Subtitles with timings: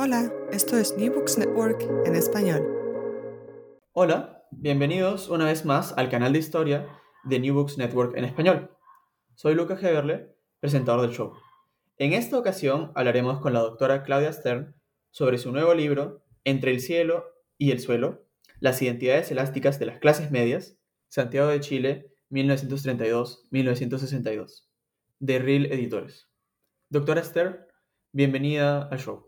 [0.00, 2.64] Hola, esto es New Books Network en español.
[3.90, 6.86] Hola, bienvenidos una vez más al canal de historia
[7.24, 8.70] de New Books Network en español.
[9.34, 11.32] Soy Lucas Heberle, presentador del show.
[11.96, 14.76] En esta ocasión hablaremos con la doctora Claudia Stern
[15.10, 17.24] sobre su nuevo libro Entre el cielo
[17.56, 18.24] y el suelo,
[18.60, 24.68] las identidades elásticas de las clases medias, Santiago de Chile, 1932-1962,
[25.18, 26.28] de RIL Editores.
[26.88, 27.66] Doctora Stern,
[28.12, 29.27] bienvenida al show.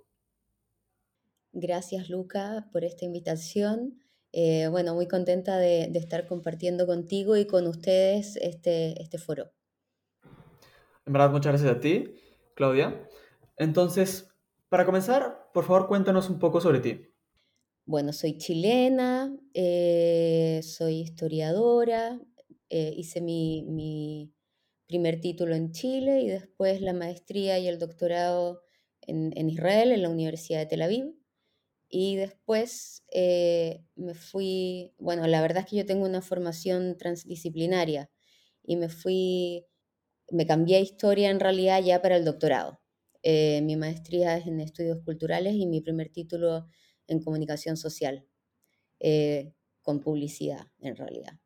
[1.52, 3.98] Gracias, Luca, por esta invitación.
[4.32, 9.50] Eh, bueno, muy contenta de, de, estar compartiendo contigo y con ustedes este, este foro.
[11.04, 12.14] En verdad, muchas gracias a ti,
[12.54, 13.08] Claudia.
[13.56, 14.28] Entonces,
[14.68, 17.10] para comenzar, por favor, cuéntanos un poco sobre ti.
[17.84, 22.20] Bueno, soy chilena, eh, soy historiadora,
[22.68, 24.32] eh, hice mi, mi,
[24.86, 28.62] primer título en Chile y después la maestría y el doctorado
[29.02, 31.19] en, en Israel, en la Universidad de Tel Aviv.
[31.91, 38.10] Y después eh, me fui, bueno, la verdad es que yo tengo una formación transdisciplinaria
[38.62, 39.66] y me fui,
[40.31, 42.81] me cambié a historia en realidad ya para el doctorado.
[43.22, 46.66] Eh, mi maestría es en estudios culturales y mi primer título
[47.09, 48.26] en comunicación social,
[49.00, 51.41] eh, con publicidad en realidad.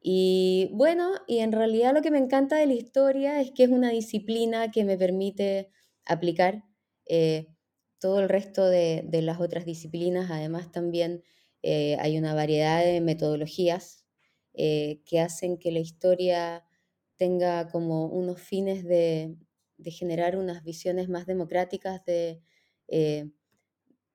[0.00, 3.70] Y bueno, y en realidad lo que me encanta de la historia es que es
[3.70, 5.70] una disciplina que me permite
[6.04, 6.64] aplicar
[8.02, 10.28] todo el resto de, de, las otras disciplinas.
[10.28, 11.22] Además también
[11.62, 14.04] eh, hay una variedad de metodologías
[14.54, 16.66] eh, que hacen que la historia
[17.16, 19.36] tenga como unos fines de,
[19.78, 22.42] de generar unas visiones más democráticas de,
[22.88, 23.30] eh,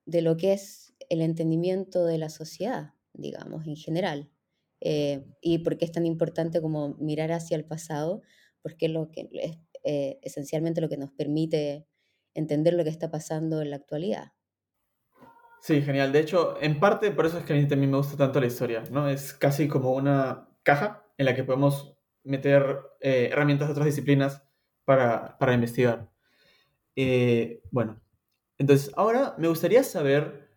[0.06, 4.30] de lo que es el entendimiento de la sociedad, digamos, en general.
[5.42, 8.22] Y por qué es tan importante como mirar hacia el pasado,
[8.62, 9.58] porque lo que, es
[10.22, 11.88] esencialmente lo que nos permite
[12.38, 14.34] entender lo que está pasando en la actualidad.
[15.60, 16.12] Sí, genial.
[16.14, 18.46] De hecho, en parte por eso es que a mí también me gusta tanto la
[18.46, 19.10] historia, ¿no?
[19.10, 24.44] Es casi como una caja en la que podemos meter eh, herramientas de otras disciplinas
[24.86, 26.10] para, para investigar.
[26.96, 28.00] Eh, bueno,
[28.58, 30.50] entonces ahora me gustaría saber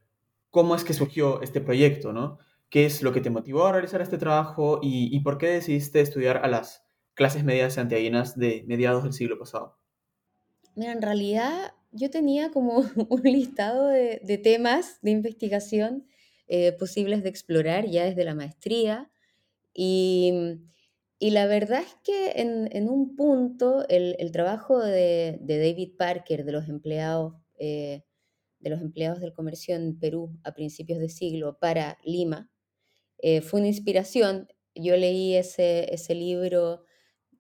[0.51, 2.39] cómo es que surgió este proyecto, ¿no?
[2.69, 6.01] ¿Qué es lo que te motivó a realizar este trabajo y, y por qué decidiste
[6.01, 9.81] estudiar a las clases medias santiaguinas de mediados del siglo pasado?
[10.75, 16.07] Mira, en realidad yo tenía como un listado de, de temas de investigación
[16.53, 19.11] eh, posibles de explorar ya desde la maestría
[19.73, 20.33] y,
[21.21, 25.97] y la verdad es que en, en un punto el, el trabajo de, de, David
[25.97, 28.03] Parker, de los empleados, eh,
[28.59, 32.51] de los empleados del comercio en Perú a principios de siglo para Lima,
[33.19, 34.49] eh, fue una inspiración.
[34.75, 36.83] Yo leí ese, ese libro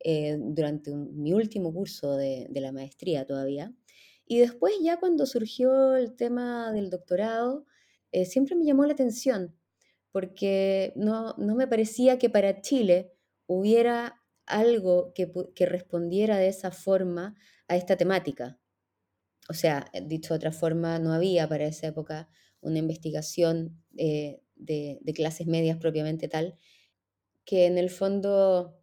[0.02, 3.74] eh, durante mi último curso de, la maestría todavía.
[4.26, 7.66] Y después ya cuando surgió el tema del doctorado,
[8.12, 9.56] eh, siempre me llamó la atención,
[10.12, 13.12] porque no, no, me parecía que para Chile
[13.46, 17.36] hubiera algo que, respondiera de esa forma
[17.68, 18.58] a esta temática.
[19.48, 22.28] O sea, dicho de otra forma, no había para esa época
[22.60, 26.56] una investigación eh, de, clases medias propiamente tal,
[27.44, 28.79] que en el fondo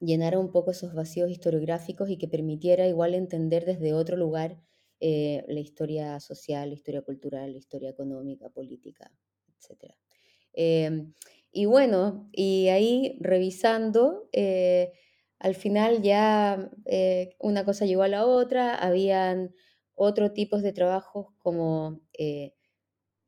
[0.00, 4.58] llenara un poco esos vacíos historiográficos y que permitiera igual entender desde otro lugar
[5.00, 9.10] eh, la historia social, la historia cultural, la historia económica, política,
[9.48, 9.94] etc.
[10.52, 11.06] Eh,
[11.52, 14.92] y bueno, y ahí revisando, eh,
[15.38, 19.54] al final ya eh, una cosa llegó a la otra, habían
[19.94, 22.00] otros tipos de trabajos como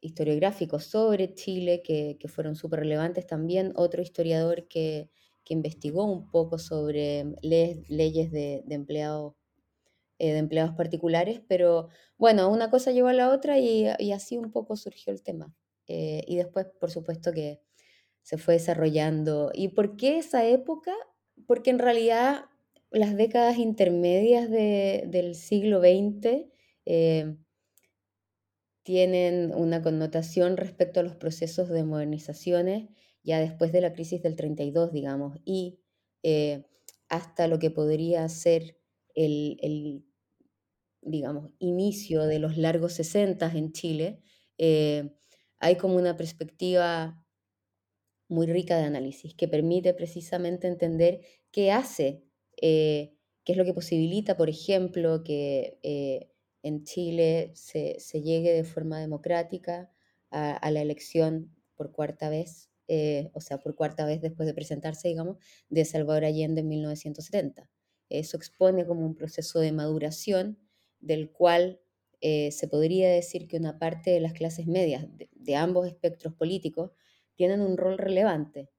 [0.01, 5.11] historiográficos sobre Chile que, que fueron súper relevantes también, otro historiador que
[5.45, 9.35] que investigó un poco sobre leyes, de, de empleados
[10.19, 14.77] de empleados particulares, pero bueno, una cosa llevó a la otra y, así un poco
[14.77, 15.53] surgió el tema.
[15.87, 17.61] y después, por supuesto, que
[18.23, 19.51] se fue desarrollando.
[19.53, 20.93] ¿Y por qué esa época?
[21.47, 22.47] Porque en realidad
[22.91, 26.47] las décadas intermedias del siglo XX
[26.87, 27.37] eh,
[28.83, 32.89] tienen una connotación respecto a los procesos de modernizaciones
[33.23, 35.81] ya después de la crisis del 32, digamos, y
[36.23, 36.65] eh,
[37.09, 38.79] hasta lo que podría ser
[39.15, 40.05] el,
[41.03, 44.23] digamos, inicio de los largos 60 en Chile,
[44.59, 45.15] eh,
[45.59, 47.25] hay como una perspectiva
[48.29, 51.21] muy rica de análisis que permite precisamente entender
[51.51, 52.25] qué hace
[52.61, 53.15] eh,
[53.45, 55.79] qué es lo que posibilita, por ejemplo, que
[56.63, 59.91] en Chile se, llegue de forma democrática
[60.31, 65.09] a, la elección por cuarta vez, eh, o sea, por cuarta vez después de presentarse,
[65.09, 65.39] digamos,
[65.69, 67.69] de Salvador Allende en 1970.
[68.09, 70.59] Eso expone como un proceso de maduración
[71.01, 71.81] del cual
[72.21, 76.93] se podría decir que una parte de las clases medias de ambos espectros políticos
[77.35, 78.71] tienen un rol relevante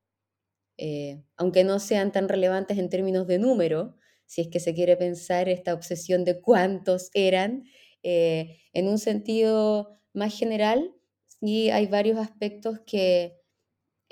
[0.77, 3.95] eh, aunque no sean tan relevantes en términos de número,
[4.25, 7.65] si es que se quiere pensar esta obsesión de cuántos eran,
[8.01, 10.91] eh, en un sentido más general,
[11.27, 13.39] sí hay varios aspectos que,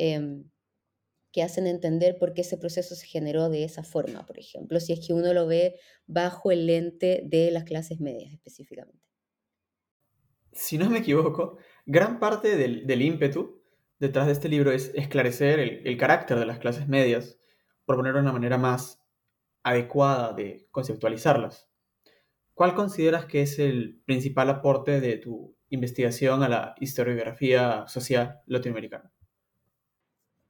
[0.02, 0.50] em,
[1.32, 4.94] que hacen entender por qué ese proceso se generó de esa forma, por ejemplo, si
[4.94, 5.76] es que uno lo ve
[6.08, 9.00] bajo el lente de las clases medias específicamente.
[10.52, 13.62] Si no me equivoco, gran parte del, del ímpetu
[14.02, 17.38] detrás de este libro es esclarecer el, carácter de las clases medias,
[17.88, 19.00] de una manera más
[19.64, 21.70] adecuada de conceptualizarlas.
[22.54, 29.12] ¿Cuál consideras que es el principal aporte de tu investigación a la historiografía social latinoamericana?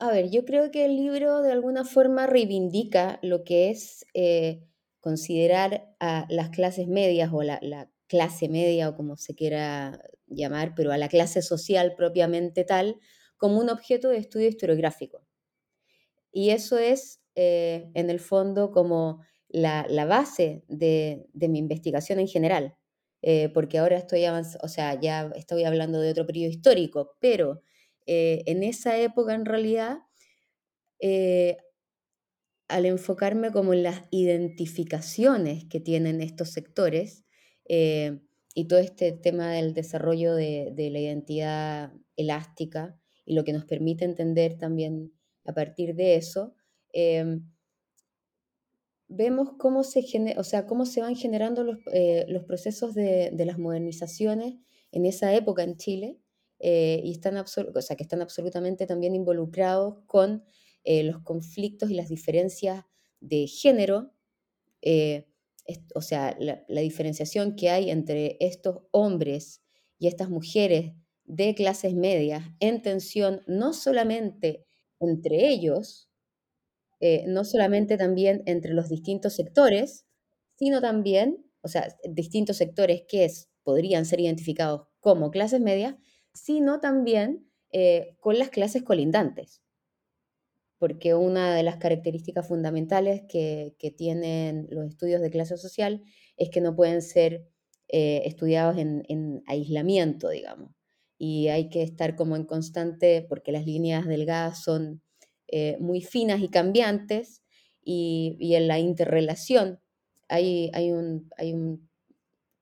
[0.02, 4.64] A ver, yo creo que el libro de alguna forma reivindica lo que es eh,
[5.00, 10.74] considerar a las clases medias o la, la, clase media o como se quiera llamar,
[10.76, 13.00] pero a la clase social propiamente tal,
[13.38, 15.24] como un objeto de estudio historiográfico.
[16.32, 22.76] Y eso es, eh, en el fondo, como la, base de, mi investigación en general,
[23.22, 27.62] eh, porque ahora estoy o sea, ya estoy hablando de otro periodo histórico, pero
[28.12, 30.00] eh, en esa época, en realidad,
[32.68, 37.26] al enfocarme como en las identificaciones que tienen estos sectores,
[38.54, 43.66] y todo este tema del desarrollo de, de la identidad elástica, y lo que nos
[43.66, 45.14] permite entender también
[45.46, 46.54] a partir de eso,
[46.94, 47.50] em,
[49.08, 50.04] vemos cómo se,
[50.38, 54.56] o sea, cómo se van generando los, eh, procesos de, las modernizaciones
[54.92, 56.21] en esa época en Chile
[56.62, 57.46] eh, y están o
[57.82, 60.44] sea, que están absolutamente también involucrados con
[60.84, 62.86] eh, los conflictos y las diferencias
[63.20, 64.14] de género,
[65.96, 69.62] o sea, la, diferenciación que hay entre estos hombres
[70.00, 70.94] y estas mujeres
[71.26, 74.66] de clases medias en tensión no solamente
[75.00, 76.10] entre ellos,
[77.00, 80.06] eh, no solamente también entre los distintos sectores,
[80.56, 83.28] sino también, o sea, distintos sectores que
[83.64, 85.96] podrían ser identificados como clases medias,
[86.34, 89.62] sino también eh, con las clases colindantes.
[90.78, 96.02] Porque una de las características fundamentales que, tienen los estudios de clase social
[96.38, 97.48] es que no pueden ser
[97.90, 100.72] eh, estudiados en aislamiento, digamos
[101.24, 105.04] y hay que estar como en constante, porque las líneas delgadas son
[105.50, 107.44] eh, muy finas y cambiantes,
[107.84, 109.80] y, en la interrelación
[110.30, 111.91] hay, hay, un, hay un,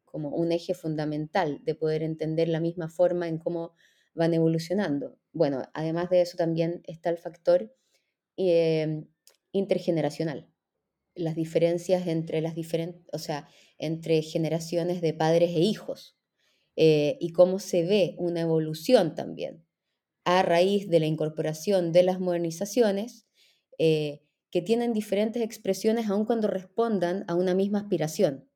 [0.09, 3.73] como un eje fundamental de poder entender la misma forma en cómo
[4.13, 5.17] van evolucionando.
[5.31, 7.73] Bueno, además de eso también está el factor
[8.37, 9.05] eh,
[9.51, 10.49] intergeneracional,
[11.15, 13.47] las diferencias entre las diferentes, o sea,
[13.77, 16.17] entre generaciones de padres e hijos.
[16.81, 19.65] Eh, y cómo se ve una evolución también
[20.23, 23.27] a raíz de la incorporación de las modernizaciones
[23.79, 28.48] eh, que tienen diferentes expresiones aun cuando respondan a una misma aspiración.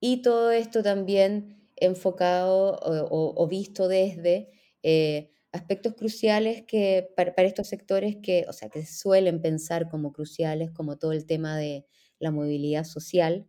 [0.00, 4.50] Y todo esto también enfocado o, visto desde
[4.82, 10.70] eh, aspectos cruciales que para, estos sectores que, o sea, que suelen pensar como cruciales,
[10.70, 11.86] como todo el tema de
[12.18, 13.46] la movilidad social,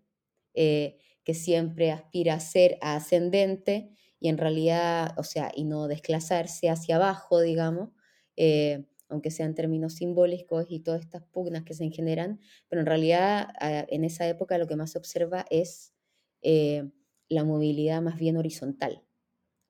[1.27, 6.96] que siempre aspira a ser ascendente y en realidad, o sea, y no desclasarse hacia
[6.96, 7.89] abajo, digamos,
[8.38, 12.39] eh, aunque sean términos simbólicos y todas estas pugnas que se generan,
[12.70, 15.94] pero en realidad en esa época lo que más se observa es
[16.41, 16.89] eh,
[17.29, 19.03] la movilidad más bien horizontal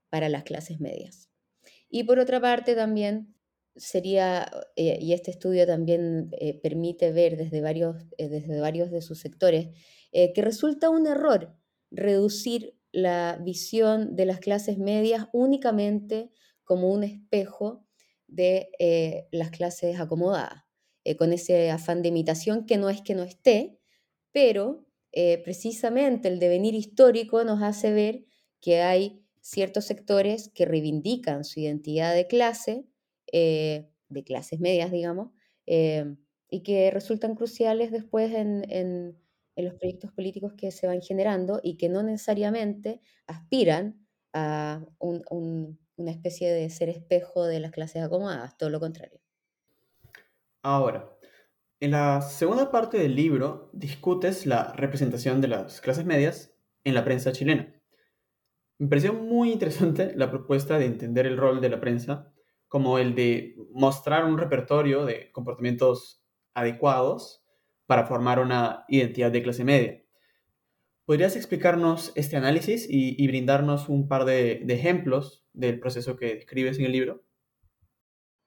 [0.09, 1.29] para las clases medias.
[1.89, 3.35] Y por otra parte también
[3.75, 9.19] sería, eh, y este estudio también eh, permite ver desde varios, desde varios de sus
[9.19, 9.69] sectores,
[10.11, 11.55] que resulta un error
[11.91, 16.31] reducir la visión de las clases medias únicamente
[16.63, 17.85] como un espejo
[18.25, 18.69] de
[19.31, 20.63] las clases acomodadas,
[21.19, 23.77] con ese afán de imitación que no es que no esté,
[24.31, 24.86] pero
[25.43, 28.25] precisamente el devenir histórico nos hace ver
[28.61, 32.85] que hay ciertos sectores que reivindican su identidad de clase,
[33.31, 35.31] eh, de clases medias, digamos,
[35.65, 36.15] eh,
[36.49, 39.17] y que resultan cruciales después en,
[39.55, 46.51] los proyectos políticos que se van generando y que no necesariamente aspiran a una especie
[46.51, 49.19] de ser espejo de las clases acomodadas, todo lo contrario.
[50.61, 51.09] Ahora,
[51.79, 57.03] en la segunda parte del libro discutes la representación de las clases medias en la
[57.03, 57.73] prensa chilena.
[58.79, 62.33] Me pareció muy interesante la propuesta de entender el rol de la prensa
[62.67, 67.43] como el de mostrar un repertorio de comportamientos adecuados
[67.85, 70.03] para formar una identidad de clase media.
[71.05, 76.85] ¿Podrías explicarnos este análisis y, brindarnos un par de, ejemplos del proceso que describes en
[76.85, 77.23] el libro?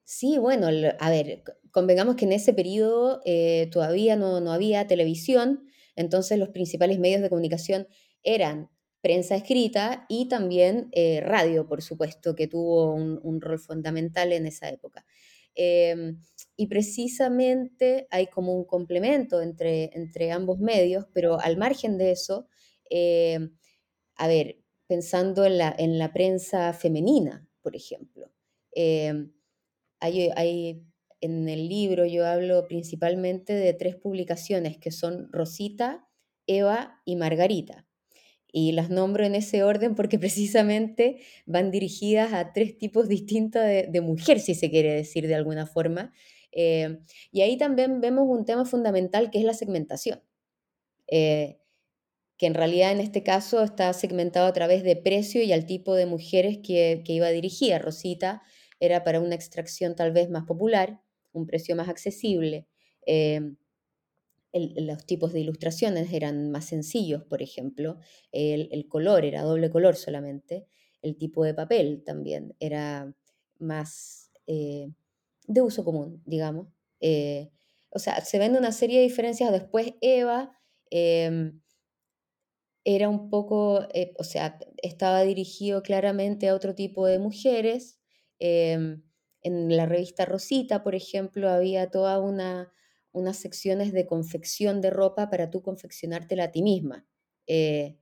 [0.03, 0.67] Sí, bueno,
[0.99, 5.65] a ver, convengamos que en ese periodo eh, todavía no, no había televisión,
[5.95, 7.87] entonces los principales medios de comunicación
[8.23, 8.69] eran
[9.01, 14.69] prensa escrita y también eh, radio, por supuesto, que tuvo un, rol fundamental en esa
[14.69, 15.05] época.
[15.55, 16.21] Em,
[16.55, 22.47] y precisamente hay como un complemento entre, entre ambos medios, pero al margen de eso,
[22.89, 23.55] em,
[24.15, 28.31] a ver, pensando en la, en la prensa femenina, por ejemplo,
[28.73, 29.31] em,
[30.01, 30.83] hay,
[31.21, 36.07] en el libro yo hablo principalmente de tres publicaciones que son Rosita,
[36.47, 37.87] Eva y Margarita
[38.51, 44.01] y las nombro en ese orden porque precisamente van dirigidas a tres tipos distintos de,
[44.01, 46.13] mujer, si se quiere decir de alguna forma.
[46.51, 46.99] Eh,
[47.31, 50.21] y ahí también vemos un tema fundamental que es la segmentación,
[51.07, 51.59] eh,
[52.37, 55.95] que en realidad en este caso está segmentado a través de precio y al tipo
[55.95, 57.79] de mujeres que, que iba dirigida.
[57.79, 58.41] Rosita
[58.81, 62.67] era para una extracción tal vez más popular, un precio más accesible.
[63.05, 63.53] Eh,
[64.53, 67.99] los tipos de ilustraciones eran más sencillos, por ejemplo,
[68.33, 70.67] el, color era doble color solamente,
[71.01, 73.15] el tipo de papel también era
[73.59, 74.91] más eh,
[75.47, 76.67] de uso común, digamos.
[76.99, 77.49] Eh,
[77.89, 79.51] o sea, se ven una serie de diferencias.
[79.51, 80.57] Después Eva
[80.89, 81.61] em,
[82.83, 88.00] era un poco, eh, o sea, estaba dirigido claramente a otro tipo de mujeres.
[88.41, 89.03] Em,
[89.43, 92.73] en la revista Rosita, por ejemplo, había toda una
[93.13, 97.05] unas secciones de confección de ropa para tú confeccionártela a ti misma.
[97.47, 97.97] Eh,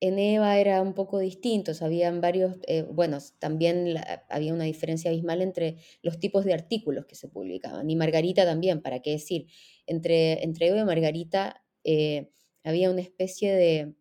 [0.00, 3.94] en Eva era un poco distinto, habían varios, eh, bueno, también
[4.28, 7.88] había una diferencia abismal entre los tipos de artículos que se publicaban.
[7.88, 9.46] Y Margarita también, ¿para qué decir?
[9.86, 12.30] Entre, entre Eva y Margarita eh,
[12.64, 13.94] había una especie de,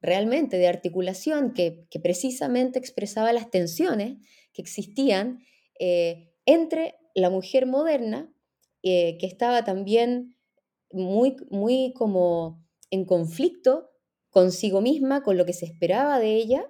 [0.00, 4.18] realmente, de articulación que, que, precisamente expresaba las tensiones
[4.52, 5.40] que existían
[6.46, 8.32] entre la mujer moderna
[8.82, 10.36] eh, que estaba también
[10.92, 13.90] muy, muy como en conflicto
[14.30, 16.64] consigo misma, con lo que se esperaba de ella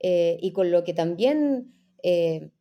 [0.00, 2.52] eh, y con lo que también, eh,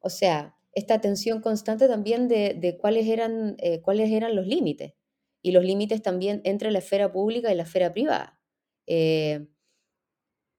[0.00, 4.94] o sea, esta tensión constante también de, cuáles, eran, cuáles eran los límites
[5.42, 8.38] y los límites también entre la esfera pública y la esfera privada.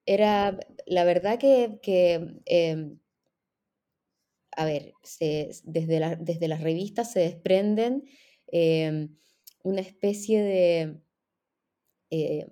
[0.08, 2.98] Era la verdad que, que em,
[4.52, 4.94] a ver,
[5.64, 8.04] desde, desde, las revistas se desprenden
[8.46, 9.14] em,
[9.62, 11.00] una especie de,
[12.10, 12.46] eh,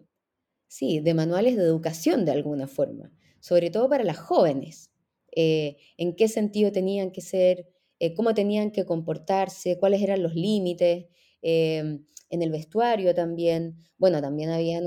[0.69, 3.11] sí, de manuales de educación de alguna forma,
[3.41, 4.91] sobre todo para las jóvenes.
[5.35, 7.69] Eh, en qué sentido tenían que ser,
[8.01, 11.07] eh, cómo tenían que comportarse, cuáles eran los límites,
[11.43, 13.77] em, en el vestuario también.
[13.99, 14.85] Bueno, también habían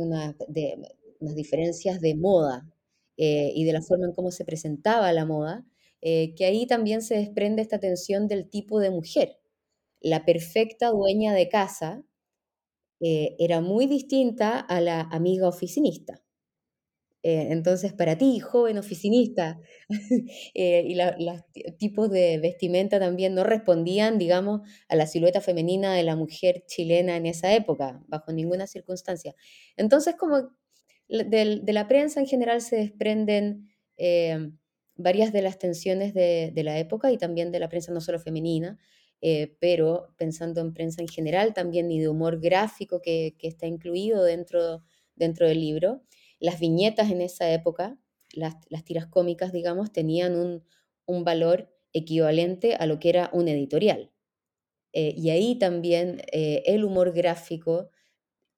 [1.20, 2.68] unas diferencias de moda
[3.22, 5.66] y de la forma en cómo se presentaba la moda.
[6.02, 9.38] Eh, que ahí también se desprende esta tensión del tipo de mujer.
[10.02, 12.04] La perfecta dueña de casa
[13.02, 16.22] eh, era muy distinta a la amiga oficinista.
[17.22, 19.60] Eh, entonces, para ti, joven oficinista,
[20.54, 21.42] y los
[21.78, 27.18] tipos de vestimenta también no respondían, digamos, a la silueta femenina de la mujer chilena
[27.18, 29.36] en esa época, bajo ninguna circunstancia.
[29.76, 30.52] Entonces, como
[31.10, 33.70] de, la prensa en general se desprenden
[35.00, 38.78] varias de las tensiones de, la época y también de la prensa no solo femenina,
[39.22, 44.24] eh, pero pensando en prensa en general también y de humor gráfico que, está incluido
[44.24, 44.84] dentro,
[45.16, 46.04] dentro del libro.
[46.40, 47.98] Las viñetas en esa época,
[48.34, 50.64] las, tiras cómicas, digamos, tenían un,
[51.24, 54.12] valor equivalente a lo que era un editorial.
[54.94, 57.90] Eh, y ahí también eh, el humor gráfico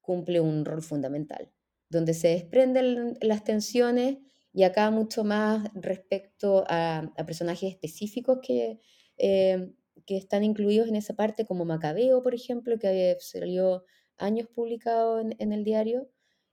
[0.00, 1.50] cumple un rol fundamental,
[1.92, 4.16] donde se desprenden las tensiones
[4.52, 8.80] y acá mucho más respecto a, personajes específicos que,
[9.18, 9.70] eh,
[10.06, 13.84] que están incluidos en esa parte, como Macabeo, por ejemplo, que salió
[14.16, 16.10] años publicado en, el diario.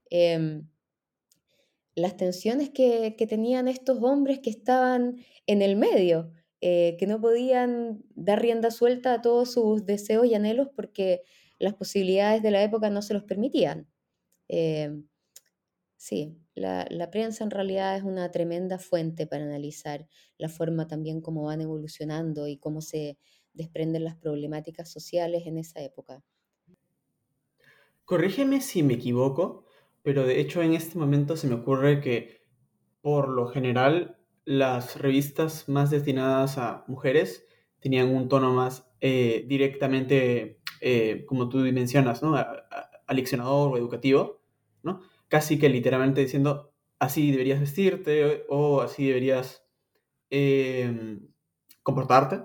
[0.10, 0.68] Em,
[1.96, 5.18] las tensiones que, que, tenían estos hombres que estaban
[5.48, 6.32] en el medio,
[6.62, 11.24] eh, que no podían dar rienda suelta a todos sus deseos y anhelos porque
[11.58, 13.88] las posibilidades de la época no se los permitían.
[14.48, 14.92] Eh,
[16.00, 21.44] sí, la, prensa en realidad es una tremenda fuente para analizar la forma también como
[21.44, 23.18] van evolucionando y cómo se
[23.54, 26.24] desprenden las problemáticas sociales en esa época.
[28.06, 29.66] Corrígeme si me equivoco,
[30.02, 32.48] pero de hecho en este momento se me ocurre que
[33.02, 37.46] por lo general las revistas más destinadas a mujeres
[37.82, 42.36] tenían un tono más eh, directamente, eh, como tú mencionas, ¿no?
[43.06, 44.42] aleccionador o educativo,
[44.82, 45.02] ¿no?
[45.30, 49.64] Casi que literalmente diciendo, así deberías vestirte o, así deberías
[50.30, 51.30] em,
[51.84, 52.44] comportarte.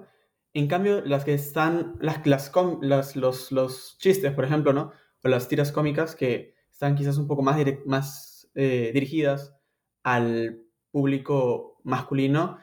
[0.53, 4.93] En cambio, las que están, las, las, los, los, chistes, por ejemplo, ¿no?
[5.25, 9.57] O las tiras cómicas que están quizás un poco más, más eh, dirigidas
[10.05, 10.63] al
[10.93, 12.59] público masculino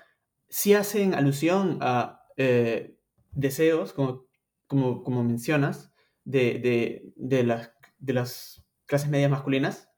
[0.51, 2.97] sí hacen alusión a eh,
[3.31, 4.25] deseos, como,
[4.67, 9.89] como, como mencionas, de, de, las, de las clases medias masculinas,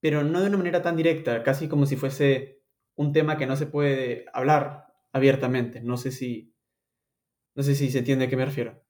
[0.00, 2.62] pero no de una manera tan directa, casi como si fuese
[2.96, 5.80] un tema que no se puede hablar abiertamente.
[5.82, 6.54] No sé si,
[7.54, 8.82] no sé si se entiende a qué me refiero.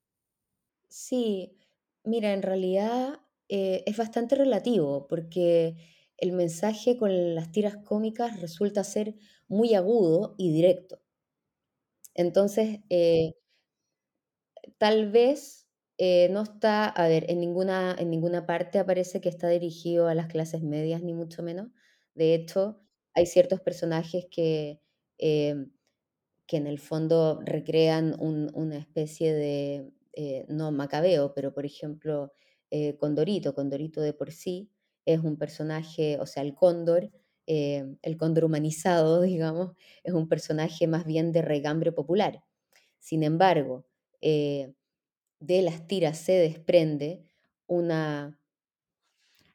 [0.88, 1.57] Sí,
[2.05, 5.76] mira, en realidad eh, es bastante relativo, porque
[6.19, 9.14] el mensaje con las tiras cómicas resulta ser
[9.49, 11.00] muy agudo y directo.
[12.14, 13.33] Entonces, eh,
[14.79, 15.60] tal vez
[16.00, 20.14] eh, no está, a ver, en ninguna, en ninguna parte aparece que está dirigido a
[20.14, 21.69] las clases medias, ni mucho menos.
[22.14, 22.80] De hecho,
[23.14, 24.80] hay ciertos personajes que,
[25.19, 25.66] eh,
[26.47, 29.93] que en el fondo recrean una especie de,
[30.49, 32.32] no macabeo, pero por ejemplo,
[32.99, 34.71] Condorito, Condorito de por sí,
[35.06, 37.10] es un personaje, o sea, el cóndor,
[37.47, 39.73] eh, el cóndor humanizado, digamos,
[40.04, 42.45] es un personaje más bien de regambre popular.
[42.99, 43.86] Sin embargo,
[44.21, 44.75] eh,
[45.41, 47.25] de las tiras se desprende
[47.67, 48.39] una,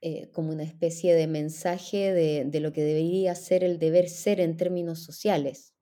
[0.02, 4.39] eh, como una especie de mensaje de, de, lo que debería ser el deber ser
[4.39, 5.74] en términos sociales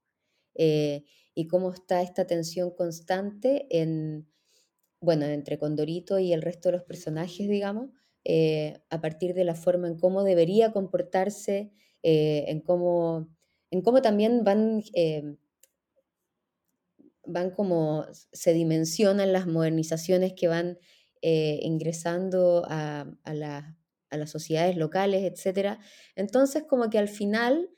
[1.34, 4.28] y cómo está esta tensión constante en,
[5.00, 7.90] bueno, entre Condorito y el resto de los personajes, digamos,
[8.24, 13.28] eh, a partir de la forma en cómo debería comportarse, eh, en, cómo,
[13.70, 15.36] en cómo también van, eh,
[17.26, 20.78] van como se dimensionan las modernizaciones que van
[21.22, 25.78] ingresando a, las sociedades locales, etc.
[26.16, 27.70] Entonces, como que al final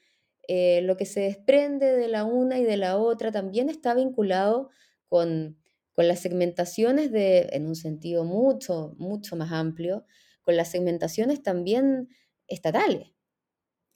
[0.49, 4.71] lo que se desprende de la una y de la otra también está vinculado
[5.09, 5.57] con,
[5.97, 10.05] con las segmentaciones de, en un sentido mucho, mucho más amplio,
[10.43, 12.11] con las segmentaciones también
[12.49, 13.13] estatales.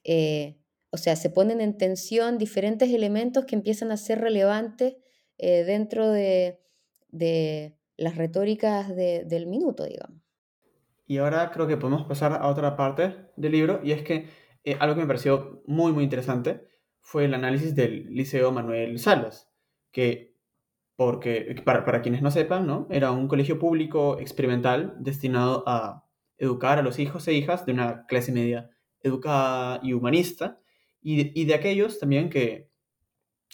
[0.02, 0.58] Eh,
[0.88, 4.96] o sea, se ponen en tensión diferentes elementos que empiezan a ser relevantes
[5.42, 6.61] eh, dentro de,
[7.96, 10.20] las retóricas del minuto, digamos.
[11.07, 14.29] Y ahora creo que podemos pasar a otra parte del libro, y es que
[14.64, 16.68] eh, algo que me pareció muy, muy interesante
[17.00, 19.50] fue el análisis del Liceo Manuel Salas,
[19.90, 20.37] que,
[20.96, 22.87] porque, para, para quienes no sepan, ¿no?
[22.90, 26.07] era un colegio público experimental destinado a
[26.38, 28.70] educar a los hijos e hijas de una clase media
[29.03, 30.61] educada y humanista,
[31.03, 32.69] y de, aquellos también que,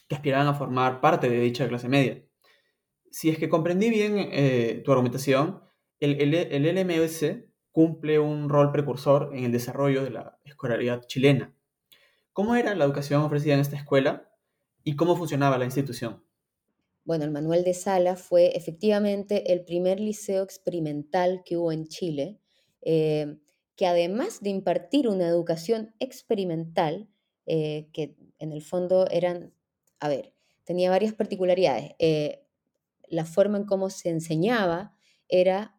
[0.08, 2.24] que, aspiraban a formar parte de dicha clase media.
[3.10, 5.62] Si es que comprendí bien eh, tu argumentación,
[6.00, 7.24] el, el, el LMS
[7.72, 11.54] cumple un rol precursor en el desarrollo de la escolaridad chilena.
[12.32, 14.30] ¿Cómo era la educación ofrecida en esta escuela
[14.82, 16.22] y cómo funcionaba la institución?
[17.04, 22.40] Bueno, el Manuel de Sala fue efectivamente el primer liceo experimental que hubo en Chile
[22.88, 23.38] eh,
[23.74, 27.08] que además de impartir una educación experimental,
[27.46, 29.52] eh, que en el fondo eran,
[30.00, 31.92] a ver, tenía varias particularidades.
[31.98, 32.46] Eh,
[33.08, 34.96] la forma en cómo se enseñaba
[35.28, 35.72] era,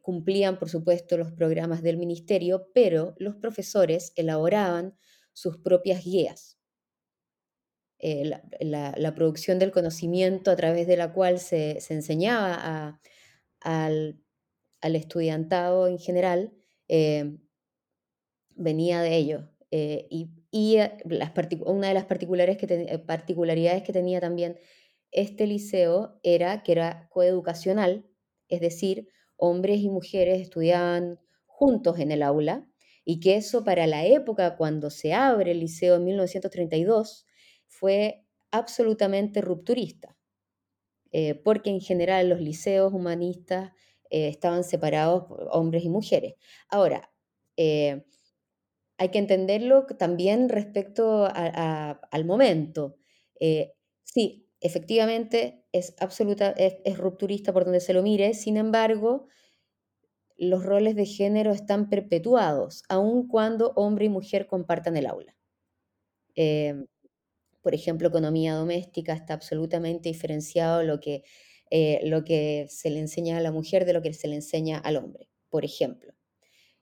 [0.00, 4.96] cumplían por supuesto los programas del ministerio, pero los profesores elaboraban
[5.34, 6.58] sus propias guías.
[8.00, 12.98] la, producción del conocimiento a través de la cual se, enseñaba
[13.60, 14.18] al
[14.80, 16.52] al estudiantado en general
[16.88, 17.36] eh,
[18.54, 19.44] venía de ellos.
[19.70, 20.92] Eh, y, y eh,
[21.66, 24.58] una de las que particularidades que tenía también
[25.10, 28.06] este liceo era que era coeducacional,
[28.48, 32.68] es decir, hombres y mujeres estudiaban juntos en el aula
[33.04, 37.26] y que eso para la época cuando se abre el liceo en 1932
[37.66, 40.16] fue absolutamente rupturista,
[41.12, 43.72] eh, porque en general los liceos humanistas
[44.10, 46.34] eh, estaban separados por hombres y mujeres.
[46.68, 47.10] Ahora,
[47.56, 48.04] eh,
[48.98, 52.96] hay que entenderlo también respecto al momento.
[54.04, 59.28] sí, efectivamente es absoluta, es, rupturista por donde se lo mire, sin embargo,
[60.36, 65.36] los roles de género están perpetuados, aun cuando hombre y mujer compartan el aula.
[66.34, 66.86] Em,
[67.62, 71.24] por ejemplo, economía doméstica está absolutamente diferenciado lo que,
[71.70, 74.78] eh, lo que se le enseña a la mujer de lo que se le enseña
[74.78, 76.17] al hombre, por ejemplo.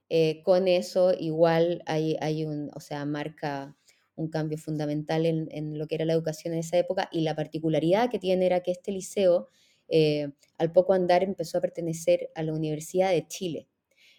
[0.09, 3.75] Eh, con eso igual hay, hay un, o sea, marca
[4.15, 8.09] un cambio fundamental en, lo que era la educación en esa época y la particularidad
[8.09, 9.47] que tiene era que este liceo
[9.89, 13.67] eh, al poco andar empezó a pertenecer a la Universidad de Chile.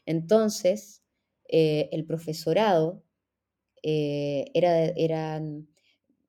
[0.06, 1.02] Entonces,
[1.48, 3.02] eh, el profesorado
[3.82, 5.68] era, eran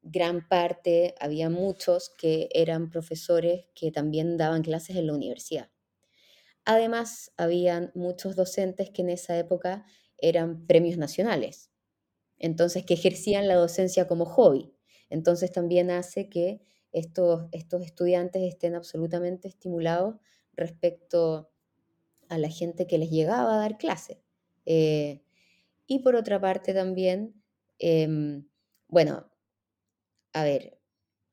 [0.02, 5.70] gran parte, había muchos que eran profesores que también daban clases en la universidad.
[6.70, 9.86] Además, habían muchos docentes que en esa época
[10.20, 11.70] eran premios nacionales
[12.40, 14.74] entonces que ejercían la docencia como hobby.
[15.10, 20.16] Entonces también hace que estos, estos estudiantes estén absolutamente estimulados
[20.56, 21.52] respecto
[22.30, 24.22] a la gente que les llegaba a dar clase.
[24.66, 25.22] Eh,
[25.88, 27.42] y por otra parte también,
[27.80, 28.48] em,
[28.88, 29.30] bueno,
[30.34, 30.80] a ver,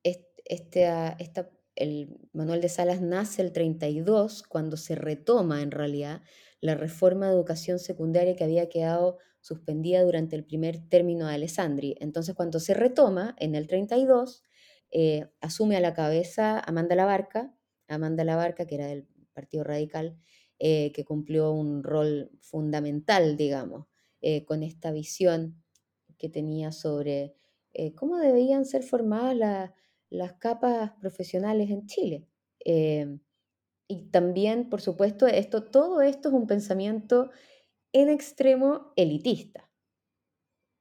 [0.03, 0.87] este,
[1.19, 6.23] esta, el manual de Salas nace el 32, cuando se retoma en realidad
[6.61, 11.95] la reforma de educación secundaria que había quedado suspendida durante el primer término de Alessandri.
[12.01, 14.43] Entonces, cuando se retoma en el 32,
[14.91, 17.55] eh, asume a la cabeza Amanda Labarca,
[17.89, 20.19] Amanda Labarca, que era del Partido Radical,
[20.59, 23.87] eh, que cumplió un rol fundamental, digamos,
[24.21, 25.63] eh, con esta visión
[26.19, 27.35] que tenía sobre
[27.95, 29.71] cómo debían ser formadas las
[30.39, 32.29] capas profesionales en Chile.
[33.89, 37.31] y también, por supuesto, esto, todo esto es un pensamiento
[37.93, 39.71] en extremo elitista.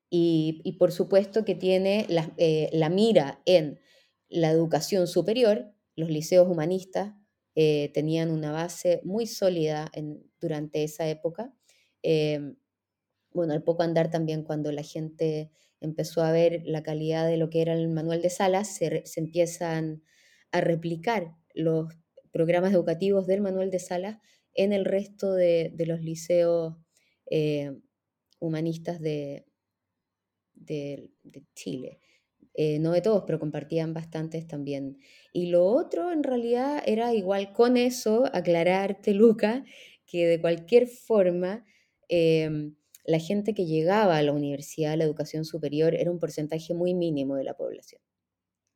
[0.09, 2.07] Y, por supuesto que tiene
[2.37, 3.79] eh, la, mira en
[4.29, 7.13] la educación superior, los liceos humanistas
[7.55, 9.91] eh, tenían una base muy sólida
[10.39, 11.53] durante esa época.
[12.01, 12.55] Em,
[13.33, 15.51] bueno, al poco andar también cuando la gente
[15.85, 20.03] empezó a ver la calidad de lo que era el manual de salas, se, empiezan
[20.51, 21.93] a replicar los
[22.31, 24.17] programas educativos del manual de salas
[24.53, 26.75] en el resto de, de los liceos
[27.29, 27.71] eh,
[28.39, 29.45] humanistas de,
[30.53, 31.11] de,
[31.55, 31.99] Chile.
[32.53, 34.97] Eh, no de todos, pero compartían bastantes también.
[35.33, 39.65] Y lo otro en realidad era igual con eso, aclararte, Luca,
[40.05, 41.65] que de cualquier forma
[42.07, 46.73] em, la gente que llegaba a la universidad, a la educación superior, era un porcentaje
[46.73, 48.01] muy mínimo de la población.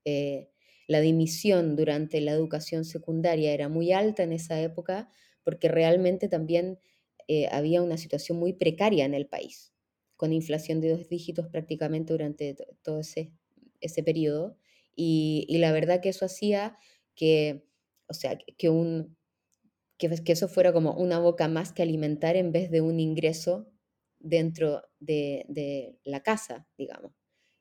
[0.06, 0.50] Eh,
[0.88, 5.10] la dimisión durante la educación secundaria era muy alta en esa época
[5.44, 6.80] porque realmente también
[7.28, 9.74] eh, había una situación muy precaria en el país,
[10.16, 13.32] con inflación de dos dígitos prácticamente durante todo ese,
[13.82, 14.58] ese periodo.
[14.96, 16.78] Y, la verdad que eso hacía
[17.16, 17.66] que,
[18.08, 19.16] o sea, que, un,
[19.98, 23.72] que, que, eso fuera como una boca más que alimentar en vez de un ingreso
[24.20, 27.14] dentro de, de la casa, digamos.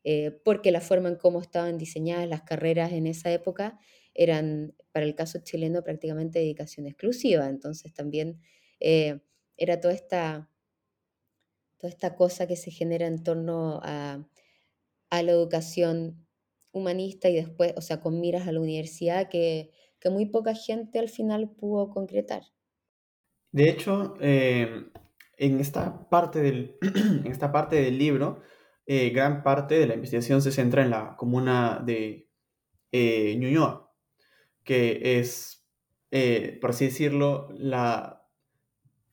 [0.04, 3.78] Eh, porque la forma en cómo estaban diseñadas las carreras en esa época
[4.14, 7.46] eran, para el caso chileno, prácticamente dedicación exclusiva.
[7.48, 8.40] Entonces también
[8.80, 9.20] eh,
[9.58, 10.50] era toda esta,
[11.76, 14.26] toda esta cosa que se genera en torno a,
[15.10, 16.26] la educación
[16.72, 19.72] humanista y después, o sea, con miras a la universidad que,
[20.10, 22.44] muy poca gente al final pudo concretar.
[23.52, 24.90] De hecho, em,
[25.38, 28.42] en, esta parte del, en esta parte del libro,
[28.86, 32.30] eh, gran parte de la investigación se centra en la comuna de
[32.92, 33.92] eh, Ñuñoa,
[34.64, 35.66] que es,
[36.10, 38.26] eh, por así decirlo, la,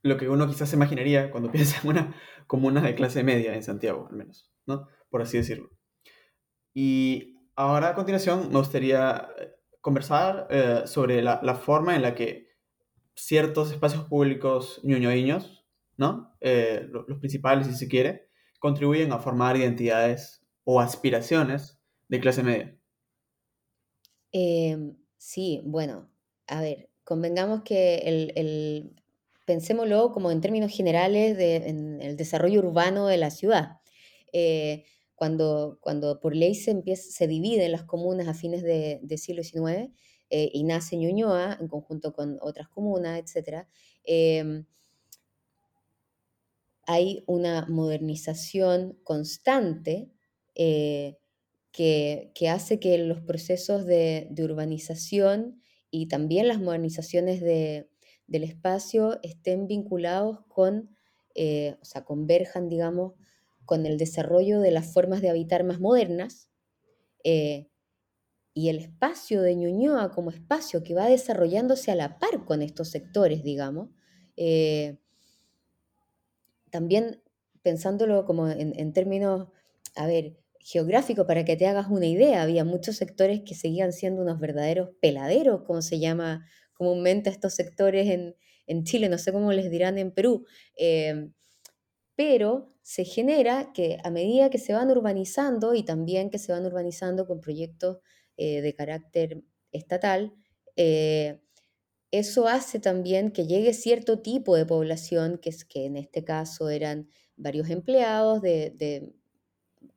[0.01, 2.15] lo que uno quizás se imaginaría cuando piensa en una
[2.47, 4.87] comuna de clase media en Santiago, al menos, ¿no?
[5.09, 5.71] Por así decirlo.
[6.73, 12.49] Y ahora a continuación me gustaría eh, conversar eh, sobre la, forma en la que
[13.15, 15.64] ciertos espacios públicos ñoñoiños,
[15.97, 16.35] ¿no?
[16.41, 18.29] Eh, los principales, si se quiere,
[18.59, 22.77] contribuyen a formar identidades o aspiraciones de clase media.
[24.31, 26.09] Em, sí, bueno,
[26.47, 27.97] a ver, convengamos que
[28.33, 28.95] el,
[29.45, 33.79] pensémoslo como en términos generales de, en el desarrollo urbano de la ciudad.
[34.33, 34.83] Eh,
[35.15, 39.91] cuando, cuando por ley se, empieza, se dividen las comunas a fines de, siglo XIX
[40.29, 43.67] eh, y nace Ñuñoa en conjunto con otras comunas, etc.,
[44.03, 44.65] em,
[46.85, 50.11] hay una modernización constante
[50.55, 51.17] eh,
[51.71, 60.39] que, hace que los procesos de, urbanización y también las modernizaciones del espacio estén vinculados
[60.47, 60.95] con,
[61.33, 63.13] eh, o sea, converjan, digamos,
[63.65, 66.49] con el desarrollo de las formas de habitar más modernas.
[67.23, 67.67] Eh,
[68.53, 72.89] y el espacio de Ñuñoa como espacio que va desarrollándose a la par con estos
[72.89, 73.89] sectores, digamos,
[76.75, 77.21] también
[77.61, 79.47] pensándolo como en, términos,
[79.95, 84.21] a ver, geográficos, para que te hagas una idea, había muchos sectores que seguían siendo
[84.21, 88.09] unos verdaderos peladeros, como se llama comúnmente estos sectores
[88.67, 90.45] en, Chile, no sé cómo les dirán en Perú.
[90.77, 91.29] Eh,
[92.17, 96.65] pero se genera que a medida que se van urbanizando y también que se van
[96.65, 97.99] urbanizando con proyectos
[98.35, 100.33] eh, de carácter estatal,
[100.75, 101.39] eh,
[102.19, 106.69] eso hace también que llegue cierto tipo de población, que, es, que en este caso
[106.69, 109.13] eran varios empleados de,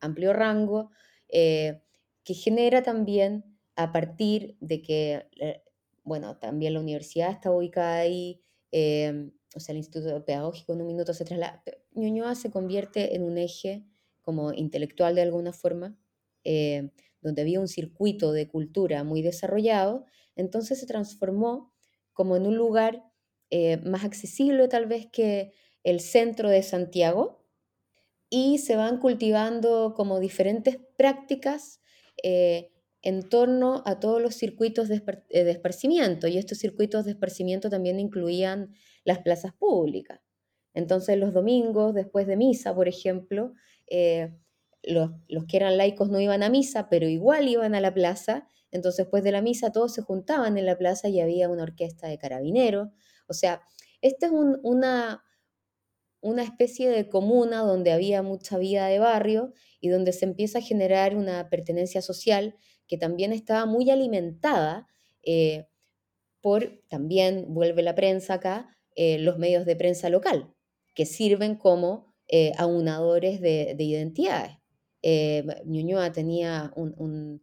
[0.01, 0.91] amplio rango,
[1.29, 1.81] eh,
[2.25, 3.45] que genera también
[3.77, 5.27] a partir de que,
[6.05, 8.41] bueno, también la universidad está ubicada ahí,
[9.55, 11.63] o sea, el Instituto Pedagógico en un minuto se traslada.
[11.93, 13.85] Ñuñoa se convierte en un eje
[14.23, 15.97] como intelectual de alguna forma,
[16.45, 16.91] eh,
[17.23, 20.05] donde había un circuito de cultura muy desarrollado,
[20.37, 21.73] entonces se transformó
[22.19, 23.05] como en un lugar
[23.49, 25.53] eh, más accesible tal vez que
[25.85, 27.47] el centro de Santiago,
[28.29, 31.81] y se van cultivando como diferentes prácticas
[32.25, 35.01] eh, en torno a todos los circuitos de,
[35.31, 40.21] esparcimiento, y estos circuitos de esparcimiento también incluían las plazas públicas.
[40.75, 43.53] Entonces los domingos, después de misa, por ejemplo,
[43.87, 44.35] eh,
[44.83, 45.13] los,
[45.49, 48.49] que eran laicos no iban a misa, pero igual iban a la plaza.
[48.71, 52.09] Entonces después de la misa todos se juntaban en la plaza y había una orquesta
[52.09, 52.89] de carabineros.
[53.27, 53.63] O sea,
[54.01, 55.25] esta es una,
[56.21, 60.63] una especie de comuna donde había mucha vida de barrio y donde se empieza a
[60.63, 64.87] generar una pertenencia social que también estaba muy alimentada
[65.23, 65.67] eh,
[66.41, 70.55] por, también vuelve la prensa acá, eh, los medios de prensa local,
[70.95, 74.59] que sirven como eh, aunadores de, identidades.
[75.03, 77.43] Eh, Ñuñoa tenía un,